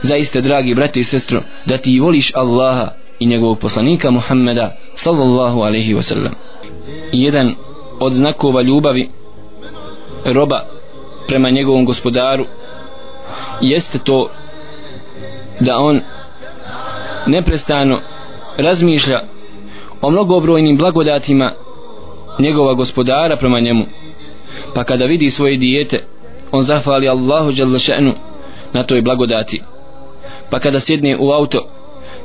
zaista 0.02 0.42
dragi 0.42 0.76
brati 0.76 1.00
i 1.00 1.04
sestro 1.04 1.42
da 1.66 1.78
ti 1.78 2.00
voliš 2.00 2.32
Allaha 2.36 2.92
i 3.20 3.26
njegovog 3.26 3.60
poslanika 3.60 4.12
Muhammeda 4.12 4.76
sallallahu 4.96 5.62
alaihi 5.62 5.94
wa 5.94 6.02
sallam. 6.02 6.34
Jedan 7.12 7.56
od 8.00 8.14
znakova 8.14 8.62
ljubavi 8.62 9.10
roba 10.26 10.66
prema 11.28 11.50
njegovom 11.50 11.86
gospodaru 11.86 12.46
jeste 13.62 14.00
to 14.00 14.30
da 15.60 15.78
on 15.78 16.02
neprestano 17.28 18.02
razmišlja 18.58 19.22
o 20.02 20.10
mnogobrojnim 20.12 20.78
blagodatima 20.78 21.54
njegova 22.40 22.74
gospodara 22.74 23.38
prema 23.38 23.60
njemu. 23.60 23.86
Pa 24.76 24.84
kada 24.84 25.06
vidi 25.06 25.32
svoje 25.32 25.58
dijete 25.58 26.04
on 26.52 26.64
zahvali 26.64 27.10
Allahu 27.10 27.52
še'nu 27.52 28.12
na 28.74 28.84
toj 28.84 29.02
blagodati 29.02 29.62
pa 30.50 30.60
kada 30.60 30.80
sjedne 30.80 31.18
u 31.18 31.32
auto 31.32 31.68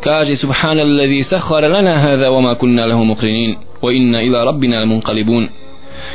kaže 0.01 0.37
subhanallazi 0.37 1.25
sahhara 1.25 1.69
lana 1.69 1.99
hadha 1.99 2.31
wama 2.31 2.55
kunna 2.55 2.87
lahu 2.87 3.05
muqrinin 3.05 3.57
wa 3.83 3.93
inna 3.93 4.23
ila 4.23 4.45
rabbina 4.45 4.81
lamunqalibun. 4.81 5.49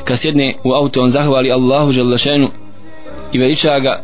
Kad 0.04 0.19
sjedne 0.19 0.56
u 0.63 0.74
auto 0.74 1.02
on 1.02 1.10
zahvali 1.10 1.52
Allahu 1.52 1.93
še'nu 1.93 2.50
i 3.34 3.38
veliča 3.38 3.80
ga 3.80 4.04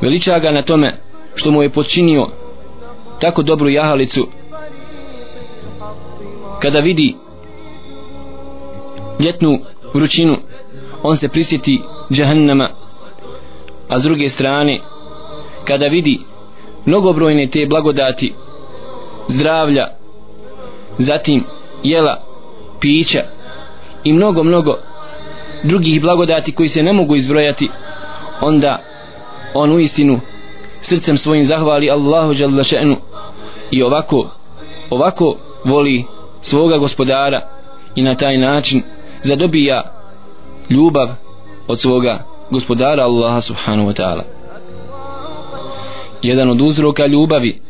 veliča 0.00 0.38
ga 0.38 0.50
na 0.50 0.62
tome 0.62 0.96
što 1.34 1.50
mu 1.50 1.62
je 1.62 1.70
počinio 1.70 2.28
tako 3.20 3.42
dobru 3.42 3.68
jahalicu. 3.68 4.28
Kada 6.60 6.78
vidi 6.80 7.16
ljetnu 9.20 9.58
vrućinu 9.94 10.36
on 11.02 11.16
se 11.16 11.28
prisjeti 11.28 11.82
džahannama 12.12 12.70
a 13.88 13.98
s 13.98 14.02
druge 14.02 14.28
strane 14.28 14.80
kada 15.64 15.86
vidi 15.86 16.20
mnogobrojne 16.86 17.46
te 17.46 17.66
blagodati 17.70 18.34
zdravlja 19.28 19.88
zatim 20.98 21.44
jela 21.82 22.22
pića 22.80 23.22
i 24.04 24.12
mnogo 24.12 24.42
mnogo 24.42 24.76
drugih 25.62 26.00
blagodati 26.00 26.52
koji 26.52 26.68
se 26.68 26.82
ne 26.82 26.92
mogu 26.92 27.16
izbrojati 27.16 27.70
onda 28.40 28.82
on 29.54 29.72
u 29.72 29.78
istinu 29.78 30.20
srcem 30.80 31.16
svojim 31.16 31.44
zahvali 31.44 31.90
Allahu 31.90 32.34
dželle 32.34 32.62
še'nu 32.62 32.96
i 33.70 33.82
ovako 33.82 34.30
ovako 34.90 35.36
voli 35.64 36.04
svoga 36.40 36.78
gospodara 36.78 37.40
i 37.94 38.02
na 38.02 38.14
taj 38.14 38.38
način 38.38 38.82
zadobija 39.22 39.92
ljubav 40.70 41.08
od 41.68 41.80
svoga 41.80 42.24
gospodara 42.50 43.02
Allaha 43.04 43.40
subhanahu 43.40 43.88
wa 43.88 44.02
ta'ala 44.02 44.35
jedan 46.26 46.50
od 46.50 46.60
uzroka 46.60 47.06
ljubavi 47.06 47.60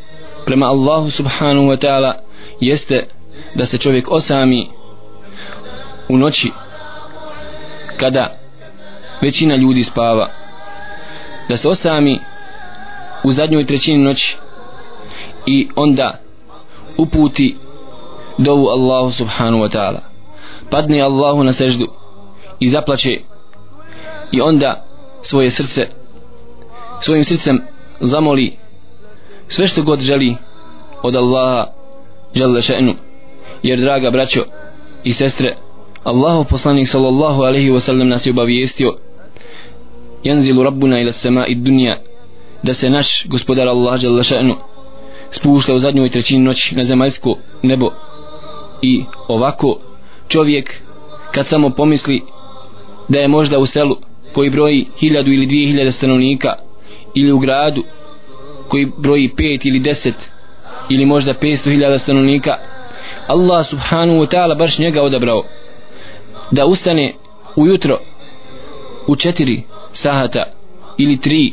prema 0.45 0.67
Allahu 0.67 1.11
subhanahu 1.11 1.67
wa 1.67 1.77
ta'ala 1.77 2.13
jeste 2.61 3.07
da 3.55 3.67
se 3.67 3.79
čovjek 3.79 4.11
osami 4.11 4.69
u 6.09 6.17
noći 6.17 6.51
kada 7.97 8.39
većina 9.21 9.57
ljudi 9.57 9.85
spava. 9.85 10.31
Da 11.49 11.57
se 11.57 11.69
osami 11.69 12.21
u 13.25 13.33
zadnjoj 13.33 13.67
trećini 13.67 14.05
noći 14.05 14.37
i 15.47 15.69
onda 15.77 16.21
uputi 16.97 17.57
dovu 18.39 18.67
Allahu 18.69 19.13
subhanahu 19.13 19.65
wa 19.65 19.77
ta'ala. 19.77 20.01
Padne 20.71 21.03
Allahu 21.03 21.45
na 21.45 21.53
seždu 21.53 21.87
i 22.61 22.71
zaplače 22.71 23.21
i 24.33 24.41
onda 24.41 24.87
svoje 25.23 25.51
srce 25.51 25.89
svojim 27.01 27.25
srcem 27.25 27.63
zamoli 28.01 28.57
sve 29.49 29.69
što 29.69 29.83
god 29.83 30.01
želi 30.01 30.37
od 31.03 31.17
Allaha 31.17 31.67
žele 32.35 32.61
še'nu. 32.61 32.95
Jer 33.63 33.81
draga 33.81 34.11
braćo 34.11 34.45
i 35.05 35.13
sestre 35.13 35.57
Allahu 36.05 36.45
poslanik 36.45 36.89
sallallahu 36.89 37.43
alaihi 37.43 37.71
wa 37.71 37.81
sallam 37.81 38.09
nas 38.09 38.27
je 38.27 38.31
obavijestio 38.31 38.97
jenzilu 40.25 40.63
rabbuna 40.63 41.01
ila 41.01 41.13
sama'i 41.13 41.55
dunja 41.55 41.97
da 42.63 42.75
se 42.75 42.91
naš 42.91 43.27
gospodar 43.27 43.69
Allah 43.69 44.01
žele 44.01 44.23
še'nu 44.23 44.55
spušta 45.31 45.75
u 45.75 45.79
zadnjoj 45.79 46.09
trećini 46.09 46.45
noći 46.45 46.77
na 46.77 46.85
zemaljsko 46.85 47.37
nebo. 47.63 47.91
I 48.83 49.05
ovako 49.29 49.79
čovjek 50.29 50.81
kad 51.33 51.47
samo 51.47 51.71
pomisli 51.71 52.23
da 53.09 53.19
je 53.19 53.29
možda 53.29 53.59
u 53.59 53.67
selu 53.67 53.97
koji 54.33 54.51
broji 54.51 54.87
hiljadu 55.01 55.33
ili 55.33 55.47
dvije 55.47 55.69
hiljade 55.69 55.93
stanovnika 55.93 56.53
ili 57.17 57.33
u 57.33 57.39
gradu 57.39 57.83
koji 58.69 58.93
broji 58.97 59.29
pet 59.37 59.65
ili 59.65 59.79
deset 59.81 60.31
ili 60.91 61.07
možda 61.07 61.35
petsto 61.35 61.71
hiljada 61.71 61.99
stanovnika 61.99 62.53
Allah 63.27 63.67
subhanahu 63.67 64.19
wa 64.19 64.27
ta'ala 64.27 64.59
baš 64.59 64.79
njega 64.79 65.03
odabrao 65.03 65.45
da 66.51 66.67
ustane 66.67 67.15
ujutro 67.57 67.99
u 69.07 69.17
četiri 69.17 69.63
sahata 69.93 70.43
ili 70.99 71.21
tri 71.21 71.53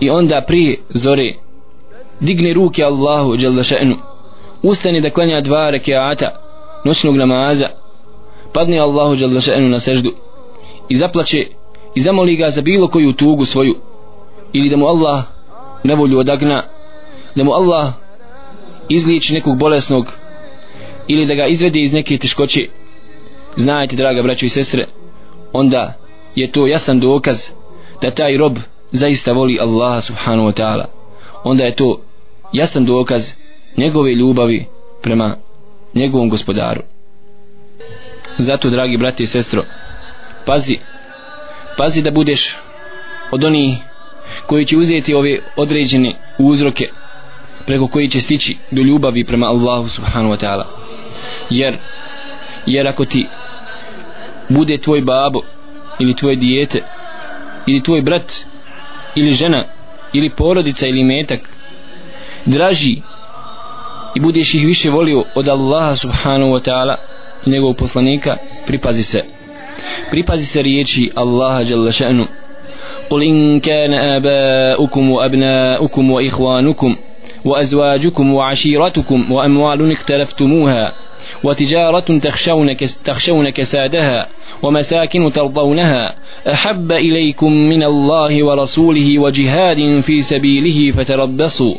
i 0.00 0.10
onda 0.10 0.44
prije 0.46 0.78
zore 0.88 1.34
digne 2.20 2.52
ruke 2.52 2.84
Allahu 2.84 3.36
še'nu 3.36 3.96
ustane 4.62 5.00
da 5.00 5.10
klanja 5.10 5.40
dva 5.40 5.70
rekiata 5.70 6.28
noćnog 6.84 7.16
namaza 7.16 7.68
padne 8.52 8.78
Allahu 8.78 9.14
še'nu 9.16 9.68
na 9.68 9.80
seždu 9.80 10.12
i 10.88 10.96
zaplače 10.96 11.46
i 11.94 12.00
zamoli 12.00 12.36
ga 12.36 12.50
za 12.50 12.62
bilo 12.62 12.88
koju 12.88 13.12
tugu 13.12 13.44
svoju 13.44 13.74
ili 14.52 14.68
da 14.68 14.76
mu 14.76 14.86
Allah 14.86 15.24
nevolju 15.84 16.18
odagna 16.18 16.64
da 17.34 17.44
mu 17.44 17.52
Allah 17.52 17.92
izliči 18.88 19.32
nekog 19.32 19.58
bolesnog 19.58 20.12
ili 21.08 21.26
da 21.26 21.34
ga 21.34 21.46
izvede 21.46 21.80
iz 21.80 21.92
neke 21.92 22.18
teškoće. 22.18 22.68
Znajte 23.56 23.96
draga 23.96 24.22
braćo 24.22 24.46
i 24.46 24.48
sestre 24.48 24.86
onda 25.52 25.94
je 26.34 26.52
to 26.52 26.66
jasan 26.66 27.00
dokaz 27.00 27.38
da 28.02 28.10
taj 28.10 28.36
rob 28.36 28.56
zaista 28.90 29.32
voli 29.32 29.58
Allaha 29.60 30.00
subhanahu 30.00 30.48
wa 30.48 30.62
ta'ala. 30.62 30.84
Onda 31.44 31.64
je 31.64 31.76
to 31.76 32.00
jasan 32.52 32.84
dokaz 32.84 33.32
njegove 33.76 34.14
ljubavi 34.14 34.66
prema 35.02 35.36
njegovom 35.94 36.30
gospodaru. 36.30 36.80
Zato 38.38 38.70
dragi 38.70 38.96
brati 38.96 39.22
i 39.22 39.26
sestro 39.26 39.64
pazi 40.46 40.78
pazi 41.78 42.02
da 42.02 42.10
budeš 42.10 42.56
od 43.30 43.44
onih 43.44 43.76
koji 44.46 44.64
će 44.64 44.76
uzeti 44.76 45.14
ove 45.14 45.38
određene 45.56 46.14
uzroke 46.38 46.88
preko 47.66 47.88
koji 47.88 48.08
će 48.08 48.20
stići 48.20 48.56
do 48.70 48.82
ljubavi 48.82 49.24
prema 49.24 49.46
Allahu 49.46 49.88
subhanahu 49.88 50.34
wa 50.34 50.46
ta'ala. 50.46 50.64
Jer 51.50 51.76
jer 52.66 52.88
ako 52.88 53.04
ti 53.04 53.26
bude 54.48 54.78
tvoj 54.78 55.00
babo 55.00 55.40
ili 55.98 56.16
tvoje 56.16 56.36
dijete 56.36 56.82
ili 57.66 57.82
tvoj 57.82 58.02
brat 58.02 58.32
ili 59.14 59.30
žena 59.30 59.64
ili 60.12 60.30
porodica 60.30 60.86
ili 60.86 61.04
metak 61.04 61.40
draži 62.44 63.02
i 64.14 64.20
budeš 64.20 64.54
ih 64.54 64.66
više 64.66 64.90
volio 64.90 65.24
od 65.34 65.48
Allaha 65.48 65.96
subhanahu 65.96 66.52
wa 66.52 66.70
ta'ala 66.70 66.96
njegovog 67.46 67.76
poslanika 67.76 68.36
pripazi 68.66 69.02
se. 69.02 69.24
Pripazi 70.10 70.46
se 70.46 70.62
riječi 70.62 71.10
Allaha 71.14 71.60
jalla 71.60 71.90
še'nu. 71.90 72.26
قل 73.10 73.22
إن 73.22 73.60
كان 73.60 73.92
آباؤكم 73.94 75.10
وأبناؤكم 75.10 76.10
وإخوانكم 76.10 76.96
وأزواجكم 77.44 78.34
وعشيرتكم 78.34 79.32
وأموال 79.32 79.92
اقترفتموها 79.92 80.92
وتجارة 81.44 82.18
تخشون, 82.18 82.76
تخشون 83.04 83.50
كسادها 83.50 84.28
ومساكن 84.62 85.32
ترضونها 85.32 86.14
أحب 86.52 86.92
إليكم 86.92 87.52
من 87.52 87.82
الله 87.82 88.44
ورسوله 88.44 89.18
وجهاد 89.18 90.00
في 90.00 90.22
سبيله 90.22 90.96
فتربصوا 90.96 91.74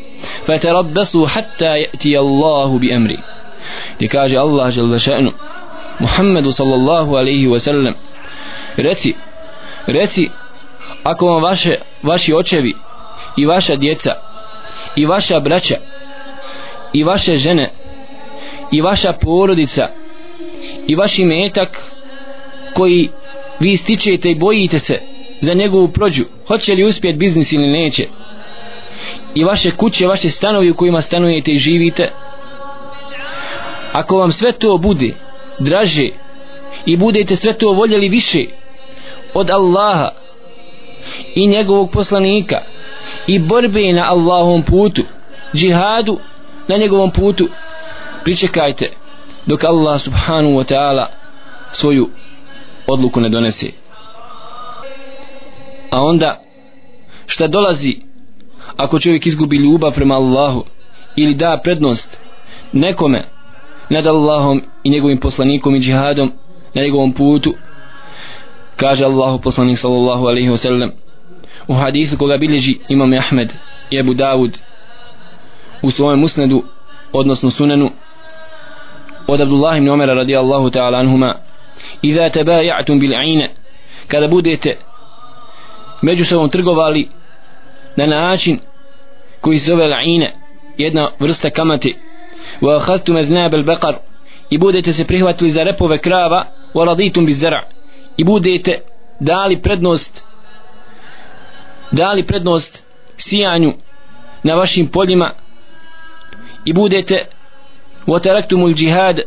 فتربصوا 0.46 1.28
حتى 1.28 1.78
يأتي 1.78 2.20
الله 2.20 2.80
بأمره. 2.80 3.18
لكاج 4.02 4.36
الله 4.36 4.70
جل 4.70 5.02
شأنه. 5.02 5.32
محمد 6.02 6.48
صلى 6.48 6.76
الله 6.76 7.18
عليه 7.18 7.48
وسلم. 7.48 7.96
reci 8.78 9.16
reci 9.88 10.32
ako 11.04 11.28
vam 11.28 11.44
vaše, 11.44 11.76
vaši 12.04 12.34
očevi 12.34 12.76
i 13.38 13.46
vaša 13.46 13.76
djeca 13.76 14.12
i 14.96 15.06
vaša 15.06 15.40
braća 15.40 15.76
i 16.94 17.04
vaše 17.04 17.36
žene 17.36 17.72
i 18.72 18.82
vaša 18.82 19.14
porodica 19.14 19.88
i 20.88 20.96
vaš 20.96 21.20
imetak 21.20 21.94
koji 22.74 23.10
vi 23.60 23.78
stičete 23.78 24.30
i 24.30 24.36
bojite 24.36 24.80
se 24.80 25.02
za 25.42 25.54
njegovu 25.54 25.88
prođu 25.88 26.24
hoće 26.48 26.74
li 26.74 26.84
uspjeti 26.84 27.18
biznis 27.18 27.52
ili 27.52 27.68
neće? 27.68 28.08
I 29.36 29.44
vaše 29.44 29.72
kuće, 29.72 30.08
vaše 30.08 30.30
stanovi 30.30 30.72
u 30.72 30.76
kojima 30.76 31.02
stanujete 31.02 31.52
i 31.52 31.58
živite? 31.58 32.12
Ako 33.92 34.18
vam 34.18 34.32
sve 34.32 34.52
to 34.52 34.78
bude 34.78 35.14
draže 35.60 36.10
i 36.86 36.98
budete 36.98 37.36
sve 37.36 37.54
to 37.54 37.72
voljeli 37.72 38.10
više 38.10 38.46
od 39.34 39.52
Allaha 39.52 40.10
i 41.36 41.48
njegovog 41.48 41.92
poslanika 41.92 42.58
i 43.28 43.40
borbe 43.40 43.94
na 43.94 44.12
Allahom 44.12 44.64
putu 44.64 45.02
džihadu 45.54 46.20
na 46.68 46.78
njegovom 46.78 47.12
putu. 47.12 47.48
Pričekajte 48.24 48.92
dok 49.46 49.64
Allah 49.64 50.02
subhanahu 50.02 50.56
wa 50.56 50.64
ta'ala 50.64 51.06
svoju 51.72 52.10
odluku 52.88 53.22
ne 53.22 53.30
donese. 53.30 53.72
A 55.92 56.02
onda 56.02 56.42
šta 57.26 57.48
dolazi 57.48 57.96
ako 58.78 59.00
čovjek 59.00 59.26
izgubi 59.26 59.58
ljubav 59.58 59.94
prema 59.94 60.16
Allahu 60.16 60.66
ili 61.16 61.36
da 61.36 61.60
prednost 61.64 62.18
nekome 62.72 63.26
nad 63.90 64.08
Allahom 64.08 64.62
i 64.84 64.90
njegovim 64.90 65.18
poslanikom 65.18 65.76
i 65.76 65.80
džihadom 65.80 66.32
na 66.74 66.82
njegovom 66.82 67.14
putu? 67.14 67.54
Kaže 68.76 69.06
Allahu 69.06 69.42
poslanik 69.42 69.80
sallallahu 69.80 70.28
alaihi 70.28 70.50
wa 70.50 70.58
sallam 70.58 70.92
u 71.68 71.74
hadisu 71.74 72.18
koga 72.18 72.38
bilježi 72.38 72.78
imam 72.90 73.14
Ahmed 73.14 73.54
i 73.92 73.98
Ebu 73.98 74.14
Davud 74.14 74.58
u 75.82 75.92
svojem 75.92 76.20
musnedu 76.20 76.64
odnosno 77.14 77.50
sunenu 77.50 77.92
od 79.28 79.42
Abdullah 79.42 79.78
ibn 79.78 79.90
Umara 79.90 80.14
radijallahu 80.14 80.70
ta'ala 80.70 80.98
anhuma 80.98 81.36
idha 82.02 82.30
tabayatum 82.30 83.00
bil 83.00 83.16
aina 83.16 83.48
kada 84.08 84.28
budete 84.28 84.78
među 86.02 86.26
sobom 86.26 86.50
trgovali 86.50 87.10
na 87.96 88.06
način 88.06 88.60
koji 89.42 89.60
se 89.60 89.72
zove 89.72 89.88
la'ine 89.88 90.32
jedna 90.78 91.10
vrsta 91.20 91.50
kamate 91.50 91.94
wa 92.62 92.76
akhadtum 92.76 93.16
adnab 93.16 93.54
al 93.54 93.64
baqar 93.64 93.96
i 94.50 94.58
budete 94.58 94.94
se 94.94 95.08
prihvatili 95.08 95.52
za 95.52 95.64
repove 95.64 95.98
krava 95.98 96.46
wa 96.74 96.86
raditum 96.86 97.26
biz 97.26 97.44
zara' 97.44 97.64
i 98.18 98.24
budete 98.24 98.80
dali 99.20 99.62
prednost 99.62 100.24
dali 101.93 102.27
prednost 102.27 102.83
sijanju 103.17 103.73
na 104.43 104.55
vašim 104.55 104.89
poljima 104.89 105.33
i 106.65 106.73
budete 106.73 107.27
وتركتم 108.09 108.75
džihad 108.75 109.21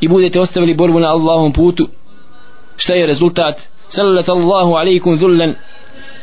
i 0.00 0.08
budete 0.08 0.40
ostavili 0.40 0.74
borbu 0.74 1.00
na 1.00 1.08
Allahom 1.08 1.52
putu 1.52 1.88
šta 2.76 2.94
je 2.94 3.06
rezultat 3.06 3.62
sallat 3.88 4.28
Allahu 4.28 4.72
alaikum 4.72 5.16
dhullan 5.18 5.54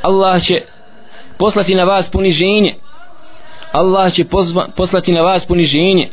Allah 0.02 0.44
će 0.44 0.62
poslati 1.38 1.76
na 1.76 1.84
vas 1.84 2.12
poniženje 2.12 2.76
Allah 3.72 4.14
će 4.14 4.26
pozva, 4.26 4.68
poslati 4.76 5.12
na 5.12 5.22
vas 5.22 5.46
poniženje 5.48 6.10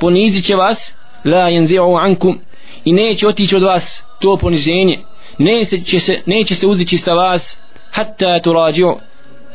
ponizit 0.00 0.44
će 0.44 0.56
vas 0.56 0.94
la 1.24 1.50
yanzi'u 1.50 2.04
ankum 2.04 2.40
i 2.84 2.92
neće 2.92 3.28
otići 3.28 3.56
od 3.56 3.62
vas 3.62 4.04
to 4.20 4.36
poniženje 4.36 4.98
neće 5.38 6.00
se, 6.00 6.22
neće 6.26 6.54
se 6.54 6.66
uzići 6.66 6.98
sa 6.98 7.14
vas 7.14 7.60
hatta 7.90 8.40
turađi'u 8.44 8.98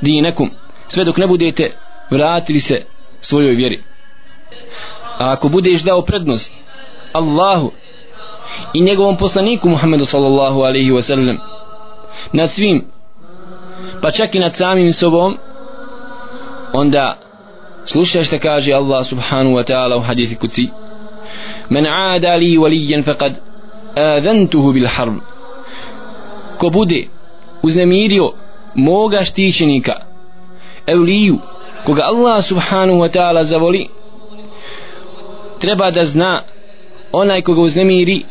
dinekum. 0.03 0.51
Sve 0.89 1.05
dok 1.05 1.17
ne 1.17 1.27
budete 1.27 1.71
vratili 2.11 2.61
se 2.61 2.85
svojoj 3.21 3.55
vjeri. 3.55 3.83
A 5.19 5.33
ako 5.33 5.49
budeš 5.49 5.83
dao 5.83 6.03
prednost 6.03 6.53
Allahu 7.13 7.73
i 8.75 8.81
njegovom 8.81 9.17
poslaniku 9.17 9.69
Muhammedu 9.69 10.05
sallallahu 10.05 10.61
alaihi 10.61 10.91
wasallam 10.91 11.37
nad 12.33 12.51
svim 12.51 12.85
pa 14.03 14.11
čak 14.11 14.35
i 14.35 14.39
nad 14.39 14.55
samim 14.55 14.93
sobom 14.93 15.37
onda 16.73 17.19
slušaj 17.85 18.25
što 18.25 18.39
kaže 18.39 18.73
Allah 18.73 19.07
subhanahu 19.07 19.57
wa 19.57 19.73
ta'ala 19.73 19.97
u 19.97 20.01
hadithi 20.01 20.35
kuci 20.35 20.69
men 21.69 21.87
aada 21.87 22.37
li 22.37 22.59
walijan 22.59 23.05
faqad 23.05 23.33
adantuhu 23.97 24.73
bil 24.73 24.87
harb. 24.87 25.15
Ko 26.59 26.71
bude 26.71 27.09
uznemirio 27.63 28.33
moga 28.75 29.25
štićenika 29.25 29.93
evliju 30.87 31.39
koga 31.85 32.03
Allah 32.03 32.45
subhanahu 32.45 32.99
wa 32.99 33.19
ta'ala 33.19 33.43
zavoli 33.43 33.89
treba 35.59 35.91
da 35.91 36.05
zna 36.05 36.43
onaj 37.13 37.41
koga 37.43 37.61
uznemiri 37.61 38.25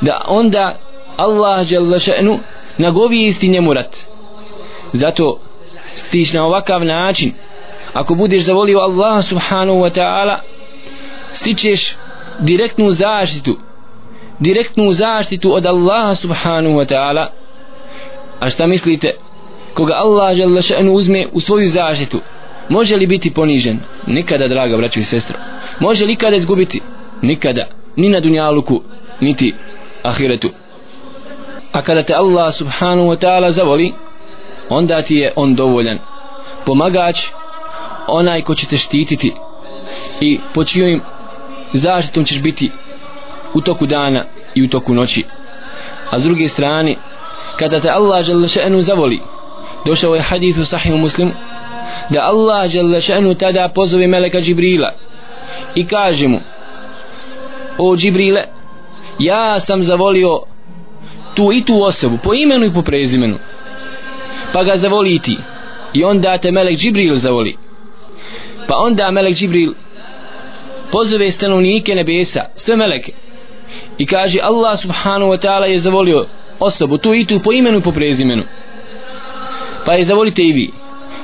da 0.00 0.20
onda 0.28 0.78
Allah 1.16 1.66
še'nu 2.00 2.38
nagovijesti 2.78 3.48
njemu 3.48 3.74
rat. 3.74 3.96
Zato 4.92 5.40
stiš 5.94 6.32
na 6.32 6.44
ovakav 6.44 6.84
način. 6.84 7.32
Ako 7.92 8.14
budeš 8.14 8.42
zavolio 8.42 8.78
Allah 8.78 9.24
subhanahu 9.24 9.78
wa 9.78 10.00
ta'ala 10.00 10.38
stičeš 11.32 11.96
direktnu 12.40 12.90
zaštitu 12.90 13.56
direktnu 14.38 14.92
zaštitu 14.92 15.54
od 15.54 15.66
Allaha 15.66 16.14
subhanahu 16.14 16.74
wa 16.74 16.86
ta'ala. 16.86 17.26
A 18.40 18.50
šta 18.50 18.66
mislite? 18.66 19.14
Koga 19.74 19.94
Allah 19.96 20.38
jalla 20.38 20.62
še'nu 20.62 20.92
uzme 20.92 21.26
u 21.32 21.40
svoju 21.40 21.68
zaštitu 21.68 22.20
može 22.68 22.96
li 22.96 23.06
biti 23.06 23.34
ponižen? 23.34 23.78
Nikada 24.06 24.48
draga 24.48 24.76
braćo 24.76 25.00
i 25.00 25.04
sestro 25.04 25.38
može 25.80 26.06
li 26.06 26.12
ikada 26.12 26.36
izgubiti? 26.36 26.80
Nikada. 27.22 27.64
Ni 27.96 28.08
na 28.08 28.20
dunjaluku 28.20 28.82
niti 29.20 29.54
ahiretu. 30.02 30.50
A 31.72 31.82
kada 31.82 32.02
te 32.02 32.14
Allah 32.14 32.54
subhanahu 32.54 33.08
wa 33.08 33.16
ta'ala 33.16 33.50
zavoli 33.50 33.92
onda 34.68 35.02
ti 35.02 35.16
je 35.16 35.32
on 35.36 35.54
dovoljan. 35.54 35.98
Pomagač 36.64 37.26
onaj 38.08 38.42
ko 38.42 38.54
će 38.54 38.66
te 38.66 38.76
štititi 38.76 39.32
i 40.20 40.40
po 40.54 40.64
čijom 40.64 41.00
zaštitom 41.72 42.24
ćeš 42.24 42.40
biti 42.42 42.70
u 43.54 43.60
toku 43.60 43.86
dana 43.86 44.24
i 44.54 44.62
u 44.62 44.68
toku 44.68 44.94
noći. 44.94 45.24
A 46.10 46.18
s 46.18 46.22
druge 46.22 46.48
strane 46.48 46.94
kada 47.56 47.80
te 47.80 47.90
Allah 47.90 48.24
žele 48.24 48.48
še'nu 48.48 48.80
zavoli 48.80 49.20
došao 49.88 50.14
je 50.14 50.20
hadith 50.20 50.58
u 50.58 50.64
sahihu 50.64 50.96
muslimu 50.96 51.32
da 52.10 52.22
Allah 52.22 52.70
žele 52.70 53.00
še'nu 53.00 53.34
tada 53.34 53.68
pozove 53.74 54.06
meleka 54.06 54.40
Džibrila 54.40 54.92
i 55.74 55.86
kaže 55.86 56.28
mu 56.28 56.40
o 57.78 57.96
Džibrile 57.96 58.44
ja 59.18 59.60
sam 59.60 59.84
zavolio 59.84 60.40
tu 61.34 61.52
i 61.52 61.64
tu 61.64 61.82
osobu 61.82 62.18
po 62.22 62.34
imenu 62.34 62.66
i 62.66 62.74
po 62.74 62.82
prezimenu 62.82 63.38
pa 64.52 64.64
ga 64.64 64.76
zavoli 64.76 65.14
i 65.14 65.18
ti. 65.18 65.38
I 65.92 66.04
onda 66.04 66.38
te 66.38 66.50
Melek 66.50 66.78
Džibril 66.78 67.14
zavoli. 67.14 67.56
Pa 68.66 68.76
onda 68.76 69.10
Melek 69.10 69.34
Džibril 69.34 69.72
pozove 70.90 71.30
stanovnike 71.30 71.94
nebesa 71.94 72.44
sve 72.56 72.76
Meleke 72.76 73.12
i 73.98 74.06
kaže 74.06 74.38
Allah 74.42 74.78
subhanahu 74.78 75.30
wa 75.32 75.38
ta'ala 75.38 75.66
je 75.66 75.80
zavolio 75.80 76.26
osobu 76.60 76.98
tu 76.98 77.14
i 77.14 77.26
tu 77.26 77.40
po 77.44 77.52
imenu 77.52 77.78
i 77.78 77.82
po 77.82 77.92
prezimenu 77.92 78.42
pa 79.88 79.94
je 79.94 80.04
zavolite 80.04 80.42
i 80.42 80.52
vi. 80.52 80.70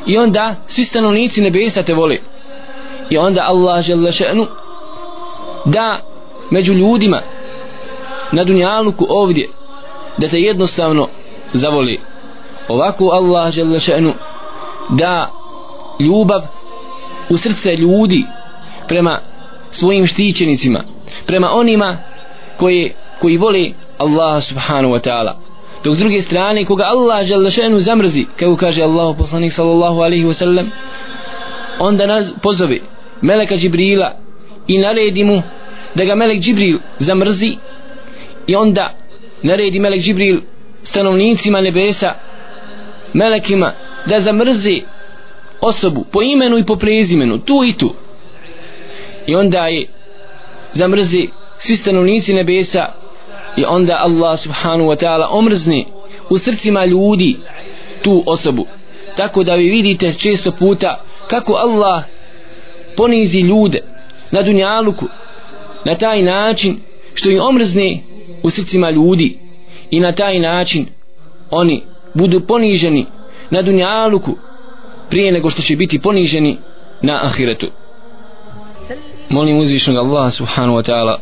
I 0.06 0.18
onda 0.18 0.56
svi 0.66 0.84
stanovnici 0.84 1.42
nebesa 1.42 1.82
te 1.82 1.94
vole. 1.94 2.18
I 3.10 3.18
onda 3.18 3.42
Allah 3.46 3.84
žele 3.84 4.10
še'nu 4.12 4.46
da 5.64 6.00
među 6.50 6.72
ljudima 6.72 7.22
na 8.32 8.44
dunjaluku 8.44 9.06
ovdje 9.08 9.48
da 10.16 10.28
te 10.28 10.40
jednostavno 10.40 11.08
zavoli. 11.52 12.00
Ovako 12.68 13.08
Allah 13.08 13.52
žele 13.52 13.78
še'nu 13.78 14.12
da 14.88 15.30
ljubav 16.00 16.42
u 17.30 17.36
srce 17.36 17.76
ljudi 17.76 18.24
prema 18.88 19.20
svojim 19.70 20.06
štićenicima 20.06 20.84
prema 21.26 21.50
onima 21.50 21.98
koji, 22.56 22.92
koji 23.20 23.36
vole 23.36 23.70
Allah 23.98 24.44
subhanahu 24.44 24.94
wa 24.94 25.10
ta'ala 25.10 25.43
dok 25.84 25.94
s 25.94 25.98
druge 25.98 26.22
strane 26.22 26.64
koga 26.64 26.84
Allah 26.84 27.26
žele 27.26 27.50
še'nu 27.50 27.76
zamrzi 27.76 28.26
kako 28.36 28.56
kaže 28.56 28.82
Allah 28.82 29.16
poslanik 29.18 29.52
sallallahu 29.52 30.00
alaihi 30.00 30.24
wasallam 30.24 30.66
onda 31.78 32.06
nas 32.06 32.34
pozove 32.42 32.78
Meleka 33.22 33.56
Džibrila 33.56 34.16
i 34.68 34.78
naredi 34.78 35.24
mu 35.24 35.42
da 35.94 36.04
ga 36.04 36.14
Melek 36.14 36.40
Džibril 36.40 36.78
zamrzi 36.98 37.56
i 38.46 38.56
onda 38.56 38.94
naredi 39.42 39.80
Melek 39.80 40.00
Džibril 40.00 40.40
stanovnicima 40.82 41.60
nebesa 41.60 42.14
Melekima 43.12 43.74
da 44.06 44.20
zamrzi 44.20 44.82
osobu 45.60 46.04
po 46.12 46.22
imenu 46.22 46.58
i 46.58 46.64
po 46.64 46.76
prezimenu 46.76 47.38
tu 47.38 47.64
i 47.64 47.72
tu. 47.72 47.94
I 49.26 49.34
onda 49.34 49.66
je 49.66 49.86
zamrzi 50.72 51.28
svi 51.58 51.76
stanovnici 51.76 52.34
nebesa 52.34 52.92
i 53.56 53.64
onda 53.64 53.96
Allah 54.00 54.38
subhanahu 54.38 54.90
wa 54.90 54.96
ta'ala 54.96 55.26
omrzni 55.30 55.86
u 56.30 56.38
srcima 56.38 56.84
ljudi 56.84 57.36
tu 58.02 58.22
osobu. 58.26 58.66
Tako 59.16 59.44
da 59.44 59.54
vi 59.54 59.68
vidite 59.68 60.14
često 60.18 60.52
puta 60.52 61.04
kako 61.28 61.52
Allah 61.52 62.02
ponizi 62.96 63.40
ljude 63.40 63.80
na 64.30 64.42
dunjaluku 64.42 65.06
na 65.84 65.94
taj 65.94 66.22
način 66.22 66.80
što 67.14 67.30
im 67.30 67.40
omrzne 67.40 68.00
u 68.42 68.50
srcima 68.50 68.90
ljudi. 68.90 69.38
I 69.90 70.00
na 70.00 70.12
taj 70.12 70.38
način 70.38 70.86
oni 71.50 71.82
budu 72.14 72.40
poniženi 72.40 73.06
na 73.50 73.62
dunjaluku 73.62 74.36
prije 75.10 75.32
nego 75.32 75.50
što 75.50 75.62
će 75.62 75.76
biti 75.76 75.98
poniženi 75.98 76.58
na 77.02 77.26
ahiretu. 77.26 77.66
Molim 79.30 79.58
uzvišnog 79.58 79.96
Allah 79.96 80.32
subhanahu 80.32 80.78
wa 80.78 80.90
ta'ala 80.90 81.16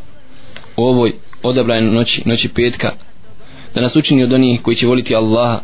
u 0.77 0.85
ovoj 0.85 1.13
odabrane 1.43 1.91
noći, 1.91 2.23
noći 2.25 2.49
petka 2.49 2.93
da 3.75 3.81
nas 3.81 3.97
učini 3.97 4.23
od 4.23 4.33
onih 4.33 4.63
koji 4.63 4.77
će 4.77 4.87
voliti 4.87 5.17
Allaha 5.17 5.61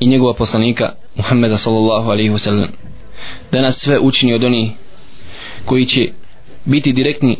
i 0.00 0.06
njegova 0.06 0.34
poslanika 0.34 0.92
Muhammeda 1.16 1.58
sallallahu 1.58 2.10
alaihi 2.10 2.30
wasallam. 2.30 2.66
Da 3.52 3.60
nas 3.60 3.78
sve 3.78 3.98
učini 3.98 4.34
od 4.34 4.44
onih 4.44 4.70
koji 5.64 5.86
će 5.86 6.08
biti 6.64 6.92
direktni 6.92 7.38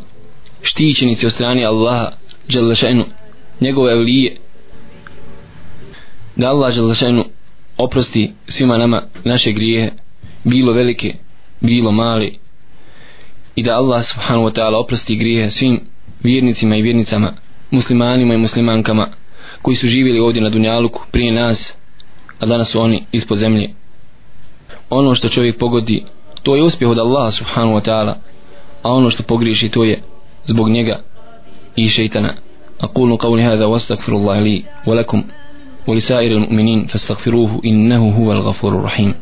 štićenici 0.63 1.27
od 1.27 1.33
strane 1.33 1.65
Allaha 1.65 2.13
Đalešenu 2.49 3.05
njegove 3.61 3.93
evlije. 3.93 4.37
Da 6.37 6.49
Allah 6.49 6.75
Đalešenu 6.75 7.25
oprosti 7.77 8.33
svima 8.47 8.77
nama 8.77 9.03
naše 9.25 9.53
grijehe 9.53 9.91
bilo 10.45 10.73
velike 10.73 11.15
bilo 11.61 11.93
male 11.93 12.31
i 13.57 13.63
da 13.63 13.75
Allah 13.75 14.05
subhanahu 14.05 14.47
wa 14.47 14.53
ta'ala 14.53 14.77
oprosti 14.77 15.17
grijehe 15.17 15.51
svim 15.51 15.81
vjernicima 16.24 16.76
i 16.76 16.82
vjernicama 16.82 17.34
muslimanima 17.72 18.34
i 18.34 18.38
muslimankama 18.38 19.08
koji 19.62 19.76
su 19.76 19.88
živjeli 19.88 20.20
ovdje 20.20 20.42
na 20.42 20.50
Dunjaluku 20.50 21.02
prije 21.12 21.32
nas 21.32 21.74
a 22.40 22.46
danas 22.46 22.70
su 22.70 22.82
oni 22.82 23.06
ispod 23.12 23.38
zemlje 23.38 23.70
ono 24.90 25.16
što 25.16 25.30
čovjek 25.30 25.58
pogodi 25.58 26.04
to 26.44 26.56
je 26.56 26.64
uspjeh 26.64 26.92
od 26.92 27.00
Allaha 27.00 27.32
subhanahu 27.32 27.74
wa 27.74 27.90
ta'ala 27.90 28.14
a 28.84 28.92
ono 28.92 29.10
što 29.10 29.24
pogriješi 29.24 29.70
to 29.70 29.84
je 29.84 30.02
zbog 30.46 30.70
njega 30.70 31.00
i 31.76 31.90
šeitana 31.90 32.34
أقول 32.84 33.18
قولي 33.18 33.42
هذا 33.42 33.66
واستغفر 33.66 34.14
الله 34.14 34.40
لي 34.40 34.64
ولكم 34.88 35.24
ولسائر 35.88 36.32
المؤمنين 36.32 36.86
فاستغفروه 36.86 37.62
إنه 37.66 38.10
هو 38.10 38.32
الغفور 38.32 38.72
الرحيم 38.80 39.14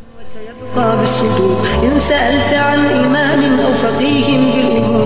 إن 1.82 2.00
سألت 2.08 2.52
عن 2.54 2.78
إمام 2.78 3.60
أو 3.60 3.72
فقيه 3.74 4.26
بالأمور 4.26 5.05